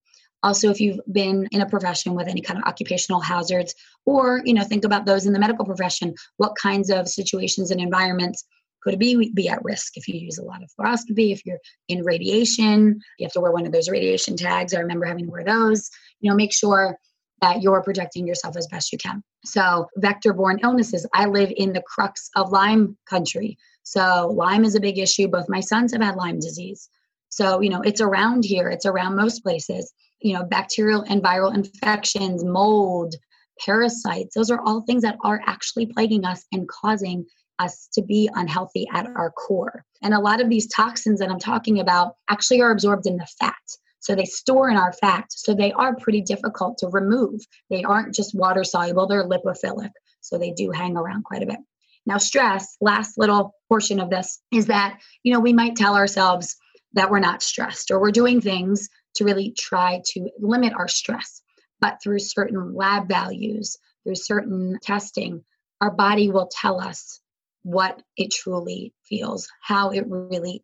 Also, 0.44 0.70
if 0.70 0.80
you've 0.80 1.00
been 1.12 1.48
in 1.52 1.62
a 1.62 1.70
profession 1.70 2.14
with 2.14 2.28
any 2.28 2.42
kind 2.42 2.60
of 2.60 2.66
occupational 2.66 3.20
hazards, 3.20 3.74
or 4.06 4.42
you 4.46 4.54
know, 4.54 4.64
think 4.64 4.86
about 4.86 5.06
those 5.06 5.26
in 5.26 5.34
the 5.34 5.40
medical 5.40 5.66
profession, 5.66 6.14
what 6.38 6.56
kinds 6.56 6.90
of 6.90 7.08
situations 7.08 7.72
and 7.72 7.82
environments 7.82 8.46
could 8.84 9.00
be 9.00 9.32
be 9.34 9.50
at 9.50 9.64
risk 9.64 9.98
if 9.98 10.08
you 10.08 10.20
use 10.20 10.38
a 10.38 10.44
lot 10.44 10.64
of 10.64 10.72
fluoroscopy, 10.80 11.32
if 11.32 11.46
you're 11.46 11.60
in 11.88 12.04
radiation, 12.04 13.00
you 13.18 13.26
have 13.26 13.34
to 13.34 13.42
wear 13.42 13.52
one 13.52 13.66
of 13.66 13.72
those 13.72 13.90
radiation 13.90 14.36
tags. 14.36 14.74
I 14.74 14.80
remember 14.80 15.06
having 15.06 15.26
to 15.26 15.32
wear 15.32 15.44
those. 15.44 15.90
You 16.20 16.30
know, 16.30 16.36
make 16.36 16.54
sure 16.54 16.98
that 17.42 17.62
you're 17.62 17.84
protecting 17.84 18.26
yourself 18.26 18.58
as 18.58 18.68
best 18.68 18.92
you 18.92 18.98
can. 18.98 19.24
So, 19.46 19.88
vector 19.98 20.34
borne 20.34 20.60
illnesses. 20.64 21.06
I 21.14 21.26
live 21.26 21.52
in 21.56 21.74
the 21.74 21.84
crux 21.84 22.30
of 22.36 22.52
Lyme 22.52 22.98
country. 23.10 23.58
So, 23.84 24.28
Lyme 24.34 24.66
is 24.66 24.76
a 24.76 24.80
big 24.80 24.98
issue. 24.98 25.28
Both 25.28 25.50
my 25.50 25.60
sons 25.60 25.94
have 25.94 26.02
had 26.02 26.16
Lyme 26.16 26.40
disease. 26.40 26.90
So, 27.30 27.62
you 27.62 27.70
know, 27.70 27.82
it's 27.82 28.02
around 28.02 28.46
here, 28.46 28.70
it's 28.70 28.86
around 28.86 29.16
most 29.16 29.44
places. 29.44 29.94
You 30.20 30.34
know, 30.34 30.44
bacterial 30.44 31.04
and 31.08 31.22
viral 31.22 31.54
infections, 31.54 32.44
mold, 32.44 33.14
parasites, 33.60 34.36
those 34.36 34.50
are 34.50 34.62
all 34.62 34.82
things 34.82 35.04
that 35.04 35.18
are 35.24 35.42
actually 35.46 35.88
plaguing 35.88 36.26
us 36.26 36.46
and 36.52 36.68
causing 36.68 37.26
us 37.60 37.88
to 37.94 38.02
be 38.02 38.30
unhealthy 38.34 38.88
at 38.94 39.08
our 39.08 39.32
core. 39.32 39.84
And 40.02 40.14
a 40.14 40.20
lot 40.20 40.42
of 40.42 40.50
these 40.50 40.68
toxins 40.68 41.20
that 41.20 41.30
I'm 41.30 41.40
talking 41.40 41.80
about 41.80 42.14
actually 42.30 42.62
are 42.62 42.72
absorbed 42.72 43.08
in 43.08 43.18
the 43.18 43.28
fat. 43.40 43.56
So 44.00 44.16
they 44.16 44.26
store 44.26 44.70
in 44.70 44.78
our 44.78 44.94
fat. 44.94 45.26
So 45.30 45.54
they 45.54 45.72
are 45.74 45.96
pretty 45.96 46.22
difficult 46.22 46.78
to 46.80 46.88
remove. 46.88 47.42
They 47.70 47.84
aren't 47.84 48.16
just 48.16 48.36
water 48.36 48.64
soluble, 48.64 49.08
they're 49.08 49.28
lipophilic. 49.28 49.92
So 50.22 50.38
they 50.38 50.52
do 50.52 50.72
hang 50.72 50.98
around 50.98 51.24
quite 51.24 51.44
a 51.44 51.48
bit. 51.48 51.60
Now, 52.06 52.18
stress, 52.18 52.78
last 52.80 53.18
little 53.18 53.54
portion 53.68 54.00
of 54.00 54.10
this 54.10 54.40
is 54.52 54.68
that, 54.68 55.00
you 55.24 55.34
know, 55.34 55.42
we 55.42 55.52
might 55.52 55.76
tell 55.76 55.96
ourselves 55.96 56.56
that 56.94 57.12
we're 57.12 57.20
not 57.20 57.44
stressed 57.44 57.92
or 57.92 58.00
we're 58.00 58.12
doing 58.12 58.40
things 58.40 58.88
to 59.16 59.26
really 59.26 59.54
try 59.58 60.02
to 60.14 60.30
limit 60.40 60.74
our 60.74 60.88
stress. 60.88 61.42
But 61.82 61.98
through 62.02 62.20
certain 62.20 62.74
lab 62.74 63.10
values, 63.10 63.78
through 64.04 64.16
certain 64.16 64.80
testing, 64.82 65.44
our 65.82 65.92
body 65.92 66.30
will 66.30 66.50
tell 66.50 66.80
us 66.80 67.20
what 67.68 68.02
it 68.16 68.32
truly 68.32 68.94
feels, 69.04 69.50
how 69.62 69.90
it 69.90 70.06
really 70.08 70.64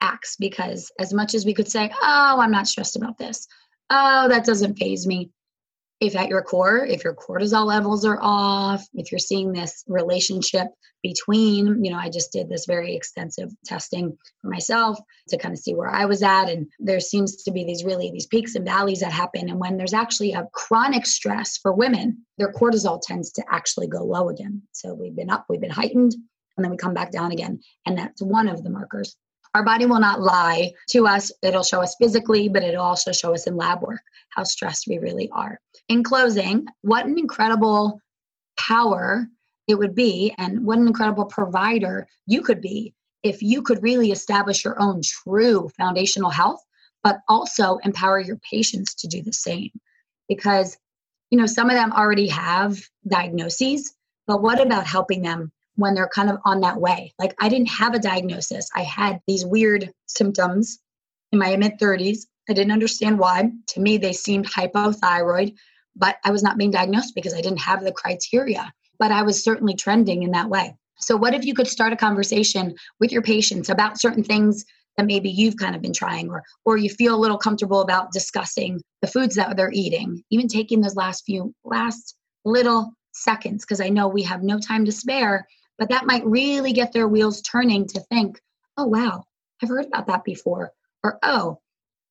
acts 0.00 0.36
because 0.38 0.92
as 1.00 1.12
much 1.12 1.34
as 1.34 1.44
we 1.44 1.52
could 1.52 1.68
say, 1.68 1.90
oh, 2.00 2.36
I'm 2.38 2.52
not 2.52 2.68
stressed 2.68 2.94
about 2.94 3.18
this, 3.18 3.48
oh, 3.90 4.28
that 4.28 4.44
doesn't 4.44 4.78
phase 4.78 5.04
me. 5.04 5.30
If 6.00 6.14
at 6.14 6.28
your 6.28 6.42
core, 6.42 6.86
if 6.86 7.02
your 7.02 7.14
cortisol 7.14 7.66
levels 7.66 8.04
are 8.04 8.20
off, 8.20 8.86
if 8.94 9.10
you're 9.10 9.18
seeing 9.18 9.52
this 9.52 9.82
relationship 9.88 10.68
between, 11.02 11.84
you 11.84 11.90
know, 11.90 11.98
I 11.98 12.08
just 12.08 12.30
did 12.30 12.48
this 12.48 12.66
very 12.66 12.94
extensive 12.94 13.50
testing 13.64 14.16
for 14.40 14.48
myself 14.48 14.96
to 15.30 15.36
kind 15.36 15.54
of 15.54 15.58
see 15.58 15.74
where 15.74 15.90
I 15.90 16.04
was 16.04 16.22
at. 16.22 16.48
And 16.48 16.68
there 16.78 17.00
seems 17.00 17.42
to 17.42 17.50
be 17.50 17.64
these 17.64 17.84
really 17.84 18.12
these 18.12 18.26
peaks 18.26 18.54
and 18.54 18.64
valleys 18.64 19.00
that 19.00 19.12
happen. 19.12 19.48
And 19.48 19.58
when 19.58 19.76
there's 19.76 19.94
actually 19.94 20.34
a 20.34 20.46
chronic 20.52 21.04
stress 21.04 21.58
for 21.58 21.72
women, 21.72 22.24
their 22.38 22.52
cortisol 22.52 23.00
tends 23.00 23.32
to 23.32 23.44
actually 23.50 23.88
go 23.88 24.04
low 24.04 24.28
again. 24.28 24.62
So 24.72 24.94
we've 24.94 25.16
been 25.16 25.30
up, 25.30 25.46
we've 25.48 25.60
been 25.60 25.70
heightened, 25.70 26.14
and 26.56 26.64
then 26.64 26.70
we 26.70 26.76
come 26.76 26.94
back 26.94 27.10
down 27.10 27.32
again. 27.32 27.60
And 27.86 27.98
that's 27.98 28.22
one 28.22 28.48
of 28.48 28.62
the 28.62 28.70
markers. 28.70 29.16
Our 29.54 29.64
body 29.64 29.86
will 29.86 30.00
not 30.00 30.20
lie 30.20 30.72
to 30.90 31.06
us. 31.06 31.30
It'll 31.42 31.62
show 31.62 31.80
us 31.80 31.94
physically, 32.00 32.48
but 32.48 32.64
it'll 32.64 32.82
also 32.82 33.12
show 33.12 33.34
us 33.34 33.46
in 33.46 33.56
lab 33.56 33.82
work 33.82 34.02
how 34.30 34.42
stressed 34.42 34.86
we 34.88 34.98
really 34.98 35.30
are. 35.30 35.60
In 35.88 36.02
closing, 36.02 36.66
what 36.82 37.06
an 37.06 37.18
incredible 37.18 38.00
power 38.56 39.28
it 39.68 39.76
would 39.76 39.94
be, 39.94 40.34
and 40.38 40.64
what 40.66 40.78
an 40.78 40.86
incredible 40.86 41.24
provider 41.24 42.06
you 42.26 42.42
could 42.42 42.60
be 42.60 42.94
if 43.22 43.42
you 43.42 43.62
could 43.62 43.82
really 43.82 44.10
establish 44.10 44.64
your 44.64 44.80
own 44.80 45.00
true 45.02 45.70
foundational 45.76 46.30
health, 46.30 46.62
but 47.02 47.20
also 47.28 47.78
empower 47.84 48.20
your 48.20 48.38
patients 48.38 48.94
to 48.96 49.06
do 49.06 49.22
the 49.22 49.32
same. 49.32 49.70
Because, 50.28 50.76
you 51.30 51.38
know, 51.38 51.46
some 51.46 51.70
of 51.70 51.76
them 51.76 51.92
already 51.92 52.28
have 52.28 52.78
diagnoses, 53.06 53.94
but 54.26 54.42
what 54.42 54.60
about 54.60 54.86
helping 54.86 55.22
them 55.22 55.52
when 55.76 55.94
they're 55.94 56.08
kind 56.08 56.30
of 56.30 56.38
on 56.44 56.60
that 56.60 56.80
way. 56.80 57.12
Like 57.18 57.34
I 57.40 57.48
didn't 57.48 57.70
have 57.70 57.94
a 57.94 57.98
diagnosis. 57.98 58.70
I 58.74 58.82
had 58.82 59.20
these 59.26 59.44
weird 59.44 59.92
symptoms 60.06 60.78
in 61.32 61.38
my 61.38 61.56
mid 61.56 61.78
30s. 61.78 62.26
I 62.48 62.52
didn't 62.52 62.72
understand 62.72 63.18
why. 63.18 63.50
To 63.68 63.80
me, 63.80 63.96
they 63.98 64.12
seemed 64.12 64.46
hypothyroid, 64.46 65.54
but 65.96 66.16
I 66.24 66.30
was 66.30 66.42
not 66.42 66.58
being 66.58 66.70
diagnosed 66.70 67.14
because 67.14 67.34
I 67.34 67.40
didn't 67.40 67.60
have 67.60 67.82
the 67.82 67.92
criteria. 67.92 68.72
But 68.98 69.10
I 69.10 69.22
was 69.22 69.42
certainly 69.42 69.74
trending 69.74 70.22
in 70.22 70.30
that 70.32 70.48
way. 70.48 70.76
So, 70.98 71.16
what 71.16 71.34
if 71.34 71.44
you 71.44 71.54
could 71.54 71.66
start 71.66 71.92
a 71.92 71.96
conversation 71.96 72.74
with 73.00 73.10
your 73.10 73.22
patients 73.22 73.68
about 73.68 74.00
certain 74.00 74.22
things 74.22 74.64
that 74.96 75.06
maybe 75.06 75.28
you've 75.28 75.56
kind 75.56 75.74
of 75.74 75.82
been 75.82 75.92
trying, 75.92 76.30
or 76.30 76.44
or 76.64 76.76
you 76.76 76.88
feel 76.88 77.14
a 77.14 77.18
little 77.18 77.38
comfortable 77.38 77.80
about 77.80 78.12
discussing 78.12 78.80
the 79.02 79.08
foods 79.08 79.34
that 79.34 79.56
they're 79.56 79.72
eating, 79.72 80.22
even 80.30 80.46
taking 80.46 80.80
those 80.80 80.94
last 80.94 81.24
few 81.24 81.52
last 81.64 82.14
little 82.44 82.92
seconds, 83.12 83.64
because 83.64 83.80
I 83.80 83.88
know 83.88 84.06
we 84.06 84.22
have 84.22 84.42
no 84.42 84.58
time 84.60 84.84
to 84.84 84.92
spare 84.92 85.46
but 85.78 85.88
that 85.88 86.06
might 86.06 86.26
really 86.26 86.72
get 86.72 86.92
their 86.92 87.08
wheels 87.08 87.42
turning 87.42 87.86
to 87.88 88.00
think, 88.00 88.40
oh, 88.76 88.86
wow, 88.86 89.24
I've 89.62 89.68
heard 89.68 89.86
about 89.86 90.06
that 90.06 90.24
before. 90.24 90.72
Or, 91.02 91.18
oh, 91.22 91.58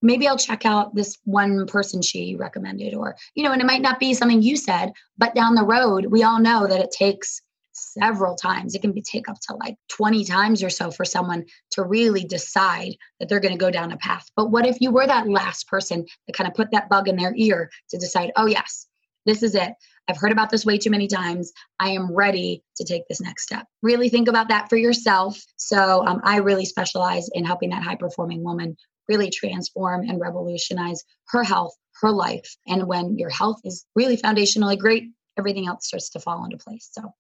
maybe 0.02 0.28
I'll 0.28 0.38
check 0.38 0.65
out 0.65 0.93
this 0.95 1.17
one 1.23 1.65
person 1.65 2.02
she 2.02 2.36
recommended. 2.36 2.93
Or, 2.93 3.15
you 3.36 3.43
know, 3.43 3.52
and 3.52 3.62
it 3.62 3.65
might 3.65 3.82
not 3.82 3.99
be 3.99 4.13
something 4.13 4.41
you 4.41 4.58
said, 4.58 4.91
but 5.17 5.36
down 5.36 5.56
the 5.56 5.63
road, 5.63 6.08
we 6.08 6.23
all 6.23 6.39
know 6.39 6.67
that 6.67 6.82
it 6.82 6.91
takes 6.91 7.41
several 7.73 8.36
times. 8.36 8.76
It 8.76 8.82
can 8.82 8.91
be 8.91 9.02
take 9.02 9.28
up 9.28 9.38
to 9.47 9.56
like 9.56 9.76
20 9.89 10.23
times 10.26 10.63
or 10.63 10.69
so 10.69 10.91
for 10.91 11.06
someone 11.06 11.45
to 11.71 11.84
really 11.84 12.23
decide 12.23 12.95
that 13.19 13.30
they're 13.30 13.39
going 13.39 13.54
to 13.54 13.58
go 13.58 13.71
down 13.71 13.91
a 13.91 13.97
path. 13.97 14.30
But 14.36 14.52
what 14.52 14.67
if 14.67 14.80
you 14.80 14.91
were 14.91 15.08
that 15.08 15.28
last 15.28 15.67
person 15.67 16.06
that 16.28 16.34
kind 16.34 16.47
of 16.47 16.54
put 16.54 16.71
that 16.71 16.89
bug 16.89 17.08
in 17.08 17.15
their 17.15 17.34
ear 17.36 17.69
to 17.89 17.97
decide, 17.97 18.32
oh, 18.36 18.45
yes, 18.45 18.88
this 19.26 19.44
is 19.44 19.56
it. 19.56 19.74
I've 20.08 20.18
heard 20.18 20.32
about 20.32 20.50
this 20.50 20.66
way 20.66 20.78
too 20.78 20.90
many 20.90 21.08
times. 21.08 21.52
I 21.80 21.90
am 21.92 22.14
ready 22.14 22.64
to 22.78 22.84
take 22.84 23.08
this 23.08 23.22
next 23.22 23.44
step. 23.44 23.66
Really 23.82 24.10
think 24.10 24.28
about 24.28 24.50
that 24.50 24.70
for 24.70 24.76
yourself. 24.76 25.42
So, 25.56 26.06
um, 26.06 26.22
I 26.24 26.38
really 26.38 26.66
specialize 26.66 27.30
in 27.34 27.46
helping 27.46 27.70
that 27.70 27.84
high 27.84 27.96
performing 27.96 28.44
woman 28.44 28.76
really 29.10 29.30
transform 29.30 30.08
and 30.08 30.20
revolutionize 30.20 31.04
her 31.28 31.44
health, 31.44 31.76
her 32.02 32.12
life. 32.12 32.56
And 32.68 32.88
when 32.88 33.18
your 33.18 33.30
health 33.30 33.60
is 33.64 33.86
really 33.96 34.18
foundationally 34.18 34.78
great, 34.78 35.06
everything 35.38 35.68
else 35.68 35.88
starts 35.88 36.10
to 36.12 36.20
fall 36.20 36.44
into 36.44 36.58
place. 36.58 36.90
So, 36.92 37.14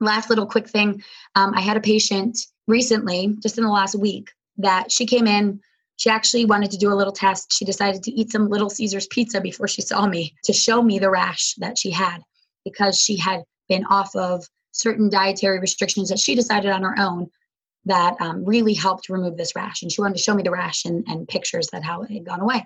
last 0.00 0.28
little 0.28 0.46
quick 0.46 0.68
thing 0.68 1.02
um, 1.34 1.54
I 1.54 1.60
had 1.60 1.76
a 1.76 1.80
patient 1.80 2.38
recently, 2.66 3.34
just 3.42 3.58
in 3.58 3.64
the 3.64 3.70
last 3.70 3.94
week, 3.94 4.30
that 4.58 4.92
she 4.92 5.06
came 5.06 5.26
in. 5.26 5.60
She 5.96 6.10
actually 6.10 6.44
wanted 6.44 6.70
to 6.72 6.76
do 6.76 6.92
a 6.92 6.94
little 6.94 7.12
test. 7.12 7.52
She 7.52 7.64
decided 7.64 8.02
to 8.04 8.12
eat 8.12 8.30
some 8.30 8.48
Little 8.48 8.70
Caesars 8.70 9.06
pizza 9.08 9.40
before 9.40 9.66
she 9.66 9.82
saw 9.82 10.06
me 10.06 10.34
to 10.44 10.52
show 10.52 10.82
me 10.82 10.98
the 10.98 11.10
rash 11.10 11.54
that 11.54 11.78
she 11.78 11.90
had 11.90 12.18
because 12.64 12.98
she 12.98 13.16
had 13.16 13.42
been 13.68 13.84
off 13.86 14.14
of 14.14 14.46
certain 14.72 15.08
dietary 15.08 15.58
restrictions 15.58 16.10
that 16.10 16.18
she 16.18 16.34
decided 16.34 16.70
on 16.70 16.82
her 16.82 16.94
own 16.98 17.30
that 17.86 18.14
um, 18.20 18.44
really 18.44 18.74
helped 18.74 19.08
remove 19.08 19.36
this 19.36 19.56
rash. 19.56 19.82
And 19.82 19.90
she 19.90 20.00
wanted 20.00 20.16
to 20.16 20.22
show 20.22 20.34
me 20.34 20.42
the 20.42 20.50
rash 20.50 20.84
and, 20.84 21.04
and 21.06 21.26
pictures 21.26 21.68
that 21.72 21.84
how 21.84 22.02
it 22.02 22.10
had 22.10 22.26
gone 22.26 22.40
away. 22.40 22.64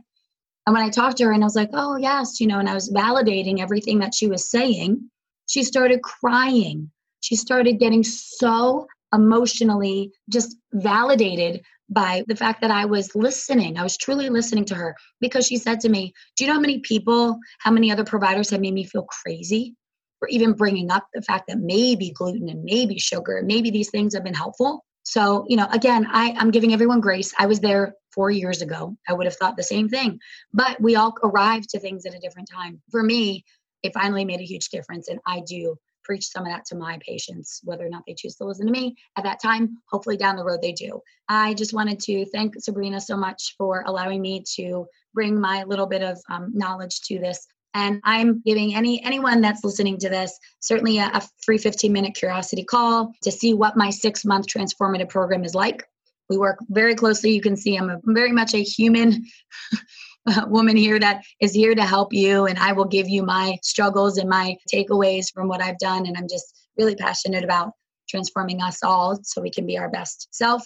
And 0.66 0.74
when 0.74 0.82
I 0.82 0.90
talked 0.90 1.18
to 1.18 1.24
her 1.24 1.32
and 1.32 1.42
I 1.42 1.46
was 1.46 1.56
like, 1.56 1.70
oh, 1.72 1.96
yes, 1.96 2.40
you 2.40 2.46
know, 2.46 2.58
and 2.58 2.68
I 2.68 2.74
was 2.74 2.92
validating 2.92 3.60
everything 3.60 3.98
that 4.00 4.14
she 4.14 4.26
was 4.26 4.50
saying, 4.50 5.10
she 5.46 5.62
started 5.62 6.02
crying. 6.02 6.90
She 7.20 7.36
started 7.36 7.78
getting 7.78 8.02
so 8.02 8.86
emotionally 9.12 10.12
just 10.28 10.56
validated 10.72 11.62
by 11.90 12.22
the 12.28 12.36
fact 12.36 12.60
that 12.60 12.70
I 12.70 12.84
was 12.84 13.14
listening. 13.14 13.76
I 13.76 13.82
was 13.82 13.96
truly 13.96 14.28
listening 14.28 14.64
to 14.66 14.74
her 14.76 14.94
because 15.20 15.46
she 15.46 15.56
said 15.56 15.80
to 15.80 15.88
me, 15.88 16.12
Do 16.36 16.44
you 16.44 16.48
know 16.48 16.54
how 16.54 16.60
many 16.60 16.78
people, 16.80 17.38
how 17.58 17.72
many 17.72 17.90
other 17.90 18.04
providers 18.04 18.50
have 18.50 18.60
made 18.60 18.74
me 18.74 18.84
feel 18.84 19.04
crazy 19.04 19.74
for 20.20 20.28
even 20.28 20.52
bringing 20.52 20.90
up 20.90 21.06
the 21.12 21.22
fact 21.22 21.44
that 21.48 21.58
maybe 21.58 22.12
gluten 22.12 22.48
and 22.48 22.62
maybe 22.62 22.98
sugar 22.98 23.38
and 23.38 23.46
maybe 23.46 23.70
these 23.70 23.90
things 23.90 24.14
have 24.14 24.24
been 24.24 24.34
helpful? 24.34 24.84
So, 25.02 25.44
you 25.48 25.56
know, 25.56 25.66
again, 25.72 26.06
I, 26.10 26.34
I'm 26.38 26.50
giving 26.50 26.72
everyone 26.72 27.00
grace. 27.00 27.34
I 27.38 27.46
was 27.46 27.60
there 27.60 27.94
four 28.14 28.30
years 28.30 28.62
ago. 28.62 28.96
I 29.08 29.12
would 29.12 29.26
have 29.26 29.36
thought 29.36 29.56
the 29.56 29.62
same 29.62 29.88
thing, 29.88 30.18
but 30.52 30.80
we 30.80 30.94
all 30.94 31.14
arrive 31.24 31.66
to 31.68 31.80
things 31.80 32.06
at 32.06 32.14
a 32.14 32.20
different 32.20 32.48
time. 32.52 32.80
For 32.90 33.02
me, 33.02 33.44
it 33.82 33.94
finally 33.94 34.24
made 34.24 34.40
a 34.40 34.44
huge 34.44 34.68
difference. 34.68 35.08
And 35.08 35.18
I 35.26 35.40
do 35.40 35.76
preach 36.10 36.26
some 36.26 36.44
of 36.44 36.50
that 36.50 36.64
to 36.64 36.74
my 36.74 36.98
patients, 37.06 37.60
whether 37.62 37.86
or 37.86 37.88
not 37.88 38.02
they 38.04 38.14
choose 38.14 38.34
to 38.34 38.44
listen 38.44 38.66
to 38.66 38.72
me 38.72 38.96
at 39.16 39.22
that 39.22 39.40
time. 39.40 39.78
Hopefully, 39.92 40.16
down 40.16 40.34
the 40.34 40.42
road, 40.42 40.60
they 40.60 40.72
do. 40.72 41.00
I 41.28 41.54
just 41.54 41.72
wanted 41.72 42.00
to 42.00 42.26
thank 42.32 42.54
Sabrina 42.58 43.00
so 43.00 43.16
much 43.16 43.54
for 43.56 43.84
allowing 43.86 44.20
me 44.20 44.42
to 44.56 44.86
bring 45.14 45.40
my 45.40 45.62
little 45.62 45.86
bit 45.86 46.02
of 46.02 46.18
um, 46.28 46.50
knowledge 46.52 47.00
to 47.02 47.20
this 47.20 47.46
and 47.74 48.00
i'm 48.02 48.42
giving 48.44 48.74
any 48.74 49.00
anyone 49.04 49.40
that's 49.40 49.62
listening 49.62 49.96
to 49.96 50.08
this 50.08 50.36
certainly 50.58 50.98
a, 50.98 51.06
a 51.14 51.22
free 51.44 51.58
15 51.58 51.92
minute 51.92 52.16
curiosity 52.16 52.64
call 52.64 53.12
to 53.22 53.30
see 53.30 53.54
what 53.54 53.76
my 53.76 53.90
six 53.90 54.24
month 54.24 54.46
transformative 54.48 55.08
program 55.08 55.44
is 55.44 55.54
like 55.54 55.84
we 56.28 56.36
work 56.36 56.58
very 56.70 56.96
closely 56.96 57.30
you 57.30 57.40
can 57.40 57.56
see 57.56 57.76
i'm 57.76 57.88
a, 57.88 58.00
very 58.06 58.32
much 58.32 58.54
a 58.54 58.62
human 58.62 59.24
woman 60.48 60.76
here 60.76 60.98
that 60.98 61.22
is 61.40 61.52
here 61.52 61.74
to 61.74 61.84
help 61.84 62.12
you 62.12 62.46
and 62.46 62.58
i 62.58 62.72
will 62.72 62.84
give 62.84 63.08
you 63.08 63.22
my 63.22 63.56
struggles 63.62 64.18
and 64.18 64.28
my 64.28 64.56
takeaways 64.72 65.32
from 65.32 65.48
what 65.48 65.62
i've 65.62 65.78
done 65.78 66.06
and 66.06 66.16
i'm 66.16 66.28
just 66.28 66.66
really 66.78 66.94
passionate 66.94 67.44
about 67.44 67.72
transforming 68.08 68.60
us 68.62 68.82
all 68.82 69.18
so 69.22 69.40
we 69.40 69.50
can 69.50 69.66
be 69.66 69.78
our 69.78 69.90
best 69.90 70.28
self 70.32 70.64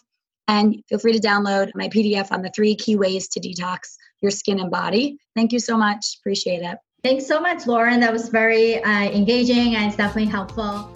and 0.48 0.76
feel 0.88 0.98
free 0.98 1.12
to 1.12 1.26
download 1.26 1.70
my 1.74 1.88
pdf 1.88 2.32
on 2.32 2.42
the 2.42 2.50
three 2.54 2.74
key 2.74 2.96
ways 2.96 3.28
to 3.28 3.40
detox 3.40 3.96
your 4.20 4.30
skin 4.30 4.60
and 4.60 4.70
body 4.70 5.16
thank 5.36 5.52
you 5.52 5.58
so 5.58 5.76
much 5.76 6.16
appreciate 6.20 6.62
it 6.62 6.78
Thanks 7.04 7.26
so 7.26 7.38
much, 7.38 7.66
Lauren. 7.66 8.00
That 8.00 8.14
was 8.14 8.30
very 8.30 8.82
uh, 8.82 9.02
engaging 9.02 9.76
and 9.76 9.84
it's 9.84 9.96
definitely 9.96 10.30
helpful. 10.30 10.90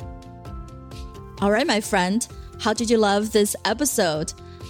All 1.43 1.53
right, 1.53 1.67
my 1.67 1.83
friend. 1.83 2.27
How 2.59 2.73
did 2.73 2.89
you 2.89 2.97
love 2.97 3.33
this 3.33 3.55
episode? 3.67 4.33